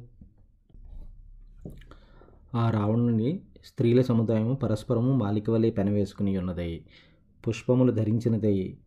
[2.54, 6.80] ఆ రావణుని స్త్రీల సముదాయం పరస్పరము మాలిక వలె పెనవేసుకుని ఉన్నదై
[7.48, 8.78] పుష్పములు ధరించినదై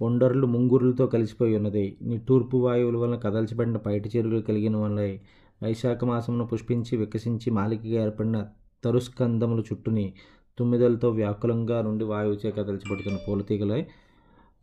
[0.00, 1.96] ఒండర్లు ముంగురులతో కలిసిపోయి ఉన్నది.
[2.02, 5.18] నిట్టూర్పు వాయువుల వలన కదల్చబడిన పైటి చెరువులు కలిగిన వల్ల
[5.62, 8.46] వైశాఖ మాసమును పుష్పించి వికసించి మాలికగా ఏర్పడిన
[8.84, 10.12] తరుస్కందముల చుట్టూని
[10.58, 13.86] తుమ్మిదలతో వ్యాకులంగా నుండి వాయువుచే కదల్చబడుతున్న పూలతీగలై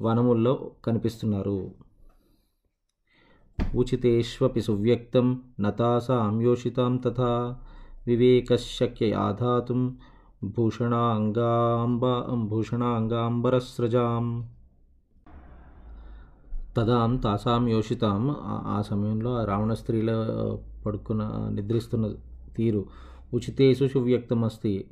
[0.02, 1.72] వనముల్లో కనిపిస్తున్నారు.
[3.76, 7.60] ఉచితేష్వపి సువ్యక్తం నతాసాంయోషితాం తథా
[8.08, 9.98] వివేకశక్య ఆధాతుం
[10.44, 12.02] భూషణాంగాంబ
[12.50, 14.50] భూషణాంగాంబరస్రజాం.
[16.78, 18.36] తదాం తాసాం యోషితాం.
[18.40, 20.12] ఆ- సమయంలో ఆ రావణ స్త్రీల
[20.86, 22.14] పడుకున్న నిద్రిస్తున్న
[22.58, 22.86] తీరు
[23.34, 24.88] ఉచితేసు సువ్యక్తమస్తి.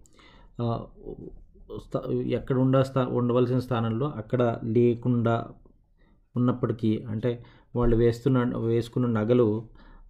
[1.88, 5.48] స్థ- ఎక్కడ ఉండ స్థా ఉండవలసిన స్థానంలో అక్కడ లేకుండా
[6.36, 7.44] ఉన్నప్పటికీ అంటే
[7.76, 9.64] వాళ్ళు వేస్తున్న వేసుకున్న నగలు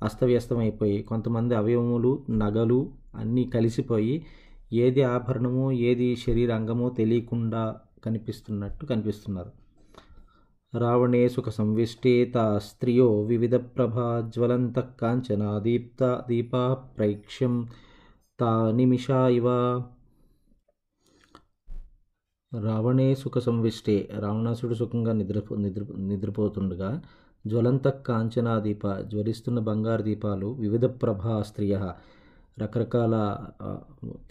[0.03, 4.25] అస్తవ్యస్తమైపోయి కొంతమంది అవయవములు నగలు అన్నీ కలిసిపోయి
[4.73, 9.62] ఏది ఆభరణము ఏది శరీరంగమో తెలియకుండా కనిపిస్తున్నట్టు కనిపిస్తున్నారు.
[10.73, 11.49] రావణే సుఖ
[12.33, 16.61] తా స్త్రియో వివిధ ప్రభా జ్వలంత కాంచనా దీప్త దీపా
[16.95, 17.55] ప్రైక్ష్యం
[18.39, 19.47] తా నిమిషా ఇవ
[22.51, 26.89] రావణే సుఖ సంవిష్టే రావణాసుడు సుఖంగా నిద్రపో నిద్ర నిద్రపోతుండగా
[27.45, 31.75] జ్వలంత కాంచనా దీప జ్వలిస్తున్న బంగారు దీపాలు వివిధ ప్రభా స్త్రియ
[32.57, 33.15] రకరకాల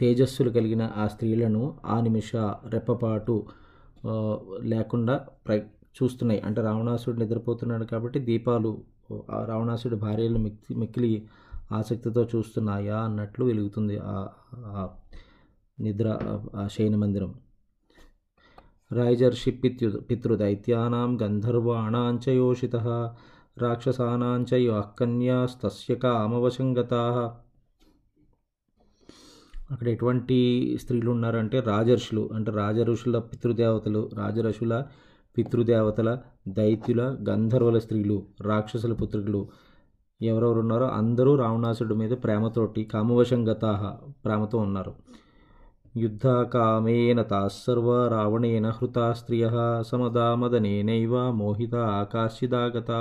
[0.01, 2.33] తేజస్సులు కలిగిన ఆ స్త్రీలను ఆ నిమిష
[2.67, 3.37] రెప్పపాటు
[4.67, 5.17] లేకుండా
[5.47, 5.59] ప్రై
[5.97, 6.41] చూస్తున్నాయి.
[6.41, 8.71] అంటే రావణాసుడు నిద్రపోతున్నాడు కాబట్టి దీపాలు
[9.45, 11.13] రావణాసుడి భార్యలు మిక్కి మిక్కిలి
[11.73, 14.89] ఆసక్తితో చూస్తున్నాయా అన్నట్లు వెలుగుతుంది ఆ
[15.79, 16.09] నిద్ర
[16.57, 17.31] ఆ శయన మందిరం.
[18.93, 22.87] రాయజర్షి పిత్యు పితృదైత్యానాం గంధర్వాణాంచ యోషితః
[23.59, 24.51] రాక్షసానాంచ
[25.01, 27.17] కన్యాస్తస్య కామవశంగతాః.
[29.71, 30.39] అక్కడ ఎటువంటి
[30.83, 32.31] స్త్రీలు ఉన్నారంటే రాజర్షులు.
[32.33, 34.75] అంటే రాజఋషుల పితృదేవతలు రాజఋషుల
[35.37, 36.19] పితృదేవతల
[36.49, 39.43] దైత్యుల గంధర్వుల స్త్రీలు రాక్షసుల పుత్రులు
[40.21, 43.83] ఎవరెవరు ఉన్నారో అందరూ రావణాసుడి మీద ప్రేమతోటి కామవశంగతాహ
[44.25, 44.93] ప్రేమతో ఉన్నారు.
[45.97, 49.49] యుద్ధకామేన తాసర్వ రావణేన హృతా స్త్రియ
[49.83, 53.01] సమదామదనేనైవ మోహిత ఆకాశిదాగతా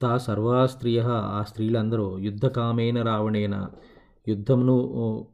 [0.00, 3.54] తా సర్వా స్త్రియ ఆ స్త్రీలందరూ యుద్ధకామేన రావణేన
[4.28, 4.76] యుద్ధమును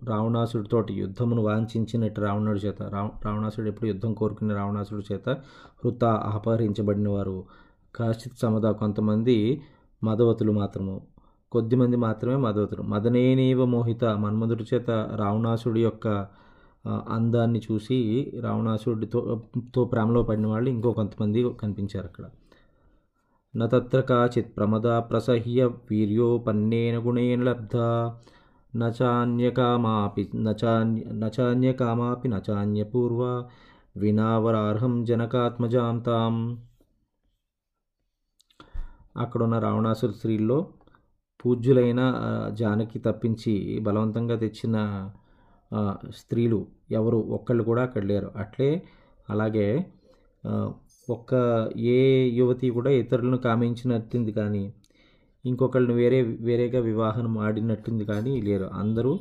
[0.04, 5.28] రావణాసుడితోటి యుద్ధమును వాంఛించినట్టు రావణుడి చేత రావ రావణాసుడు ఎప్పుడు యుద్ధం కోరుకునే రావణాసుడి చేత
[5.84, 7.44] హృత అపహరించబడిన వారు
[7.94, 9.62] కాశ్చిత్ సమద కొంతమంది
[10.02, 10.94] మదవతులు మాత్రము.
[11.52, 12.82] కొద్దిమంది మాత్రమే మదవతులు.
[12.82, 16.08] మదనేనేవ మోహిత మన్మధుడి చేత రావణాసుడి యొక్క
[17.08, 17.98] అందాన్ని చూసి
[18.40, 19.20] రావణాసుడితో
[19.74, 22.24] తో ప్రేమలో పడిన వాళ్ళు ఇంకో కొంతమంది కనిపించారు అక్కడ.
[23.54, 27.76] నత్ర కాచిత్ ప్రమద ప్రసహ్య వీర్యోపన్నేన గుణేన లబ్ధ
[28.74, 33.22] నచాన్యకామాపి నచాన్య నచాన్యకామాపి నచాన్యపూర్వ
[33.96, 36.34] వినావరార్హం జనకాత్మజాం తాం
[39.16, 40.58] అక్కడున్న రావణాసుర స్త్రీల్లో
[41.44, 42.00] పూజ్యులైన
[42.52, 44.76] జానకి తప్పించి బలవంతంగా తెచ్చిన
[46.10, 46.60] స్త్రీలు
[46.90, 47.16] ఎవరు?
[47.16, 48.30] ఒక్కళ్ళు కూడా అక్కడ లేరు.
[48.36, 48.70] అట్లే
[49.30, 49.66] అలాగే
[51.10, 51.32] ఒక్క
[51.76, 51.98] ఏ
[52.34, 54.64] యువతి కూడా ఇతరులను కామించినట్టింది కానీ
[55.44, 58.64] ఇంకొకళ్ళని వేరే వేరేగా వివాహం ఆడినట్టుంది కానీ లేరు.
[58.64, 59.20] అందరూ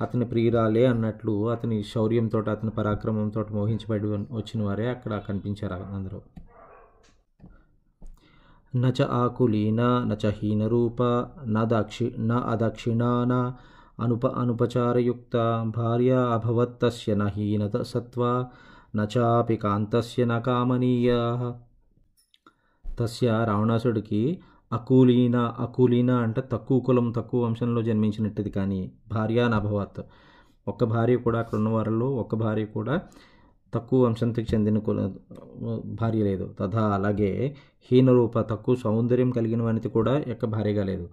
[0.00, 6.20] అతని ప్రియురాలే అన్నట్లు అతని శౌర్యంతో అతని పరాక్రమంతో మోహించబడి వచ్చిన వారే అక్కడ కనిపించారు అందరూ.
[8.76, 11.02] నచ ఆకులీన నచ హీనరూప
[11.46, 13.54] న దక్షి న అదక్షిణాన
[14.00, 18.46] అనుప అనుపచారయుక్త భార్య అభవత్ తస్య న హీనత సత్వ
[18.96, 21.14] నచాపి కాంతస్య న కామనీయ.
[22.98, 24.40] తస్య రావణాసుడికి
[24.72, 30.00] అకూలీన అకూలీన అంటే తక్కువ కులం తక్కువ వంశంలో జన్మించినట్టుది కానీ భార్య నభవత్
[30.68, 33.00] ఒక్క భార్య కూడా అక్కడ ఉన్న వారిలో ఒక్క భార్య కూడా
[33.74, 35.12] తక్కువ వంశంతికి చెందిన కుల
[35.84, 36.54] భార్య లేదు.
[36.60, 37.56] తథా అలాగే
[37.90, 41.08] హీనరూప తక్కువ సౌందర్యం కలిగిన వానికి కూడా ఎక్క భార్యగా లేదు.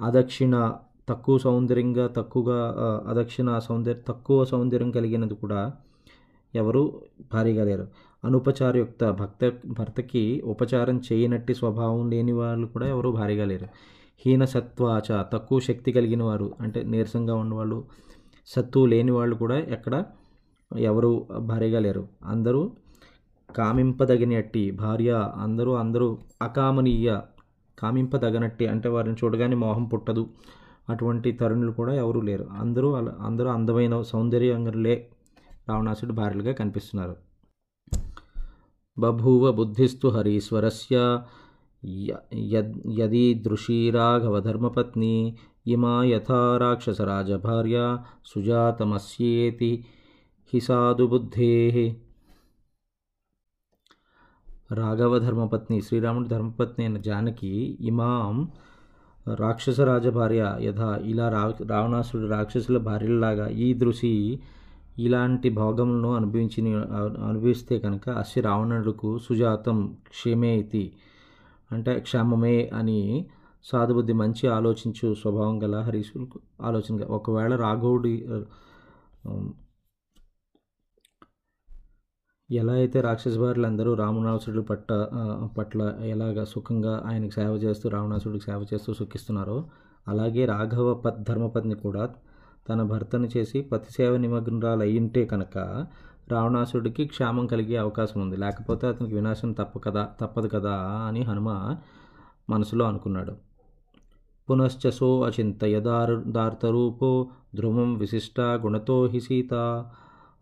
[0.00, 0.72] అదక్షిణ
[1.08, 2.58] తక్కువ సౌందర్యంగా తక్కువగా
[3.08, 5.72] అదక్షిణ సౌందర్య తక్కువ సౌందర్యం కలిగినది కూడా
[6.54, 7.00] ఎవరు?
[7.32, 7.86] భారీగా లేరు.
[8.24, 13.66] అనుపచారయుక్త భక్త భర్తకి ఉపచారం చేయనట్టి స్వభావం లేని వాళ్ళు కూడా ఎవరు భారీగా లేరు.
[14.26, 17.84] హీన సత్వాచ తక్కువ శక్తి కలిగిన వారు అంటే నీరసంగా ఉన్నవాళ్ళు
[18.46, 20.04] సత్తువు లేని వాళ్ళు కూడా ఎక్కడ
[20.78, 22.08] ఎవరు భారీగా లేరు.
[22.24, 22.72] అందరూ
[23.56, 27.18] కామింపదగినట్టి భార్య అందరూ అందరూ అకామనీయ
[27.78, 30.30] కామింపదగనట్టి అంటే వారిని చూడగానే మోహం పుట్టదు.
[30.90, 32.44] అటువంటి తరుణులు కూడా ఎవరూ లేరు.
[32.44, 35.08] అందరూ అలా అందరూ అందమైన సౌందర్యంగలే
[35.68, 37.25] రావణాసుడు భార్యలుగా కనిపిస్తున్నారు.
[38.96, 40.96] బభూవ బుద్ధిస్తు హరీశ్వరస్య
[42.04, 45.16] య- యద్- యదీదృశీ రాఘవధర్మపత్ని
[45.66, 47.76] ఇమా యథా రాక్షసరాజభార్య
[48.30, 49.70] సుజాతమస్యేతి
[50.52, 51.54] హి సాధు బుద్ధే
[54.76, 57.52] రాఘవ ధర్మపత్ని శ్రీరాముడి ధర్మపత్ని అయిన జానకి
[57.90, 58.36] ఇమాం
[59.36, 64.12] రాక్షస రాజభార్య యథా ఇలా రా రావణాసుడు రాక్షసుల భార్యలాగా ఈ దృశి
[64.98, 66.60] ఇలాంటి భోగములను అనుభవించి
[67.26, 69.78] అనుభవిస్తే కనుక అశ్వి రావణుడుకు సుజాతం
[70.08, 70.84] క్షేమే ఇది
[71.70, 73.00] అంటే క్షేమమే అని
[73.64, 78.14] సాధుబుద్ధి మంచి ఆలోచించు స్వభావం గల హరీశులకు ఆలోచన ఒకవేళ రాఘవుడి
[82.50, 84.88] ఎలా అయితే రాక్షస భార్యలందరూ రావణాసుడు పట్ట
[85.56, 85.80] పట్ల
[86.10, 89.56] ఎలాగ సుఖంగా ఆయనకు సేవ చేస్తూ రావణాసుడికి సేవ చేస్తూ సుఖిస్తున్నారో
[90.06, 92.04] అలాగే రాఘవ పద్ ధర్మపత్ని కూడా
[92.68, 95.86] తన భర్తను చేసి పతిసేవ నిమగ్నరాలు అయ్యింటే కనుక
[96.28, 100.74] రావణాసుడికి క్షేమం కలిగే అవకాశం ఉంది లేకపోతే అతనికి వినాశం తప్ప కదా తప్పదు కదా
[101.08, 101.76] అని హనుమ
[102.50, 103.34] మనసులో అనుకున్నాడు.
[104.48, 109.54] పునశ్చసో అచింతయదారు దార్తరూపో ధ్రువం విశిష్ట గుణతో హి సీత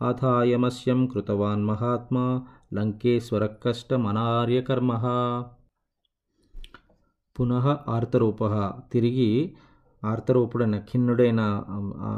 [0.03, 2.25] అథాయమస్యం కృతవాన్ మహాత్మా
[2.75, 4.91] లంకేశ్వర కష్టమనార్యకర్మ
[7.37, 8.41] పునః ఆర్తరూప.
[8.93, 9.31] తిరిగి
[10.05, 11.41] ఆర్తరూపుడైన ఖిన్నుడైన
[12.03, 12.11] ఆ,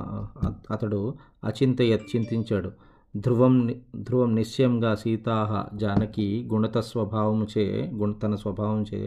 [0.70, 1.01] అతడు
[1.45, 2.70] అచింతయ చింతించాడు.
[3.14, 3.55] ధ్రువం
[3.99, 5.37] ధ్రువం నిశ్చయంగా సీతా
[5.74, 9.01] జానకి గుణత స్వభావముచే గుణ తన స్వభావంచే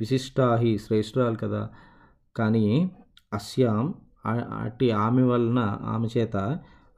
[0.00, 1.62] విశిష్టాహి శ్రేష్ఠురాలు కదా.
[2.36, 2.66] కానీ
[3.32, 3.84] అస్యాం
[4.58, 6.36] అట్టి ఆమె వలన ఆమె చేత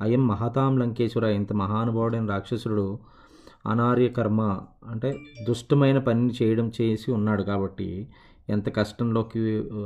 [0.00, 2.86] అయం మహతాం లంకేశ్వర ఇంత మహానుభావుడైన రాక్షసుడు
[3.66, 4.42] అనార్య కర్మ
[4.86, 5.08] అంటే
[5.48, 7.88] దుష్టమైన పనిని చేయడం చేసి ఉన్నాడు కాబట్టి
[8.50, 9.40] ఎంత కష్టంలోకి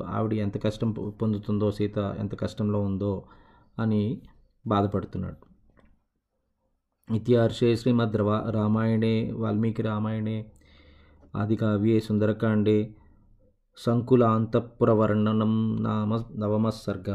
[0.09, 0.91] ఆవిడ ఎంత కష్టం
[1.23, 3.13] పొందుతుందో సీత ఎంత కష్టంలో ఉందో
[3.79, 4.03] అని
[4.67, 5.41] బాధపడుతున్నాడు.
[7.09, 8.17] ఇతిహర్షే శ్రీమద్
[8.51, 10.39] రామాయణే వాల్మీకి రామాయణే
[11.37, 12.79] ఆది కావ్యే సుందరకాండే
[13.79, 15.53] సంకులాంతఃపురవర్ణనం
[15.83, 17.09] నామ నవమ సర్గ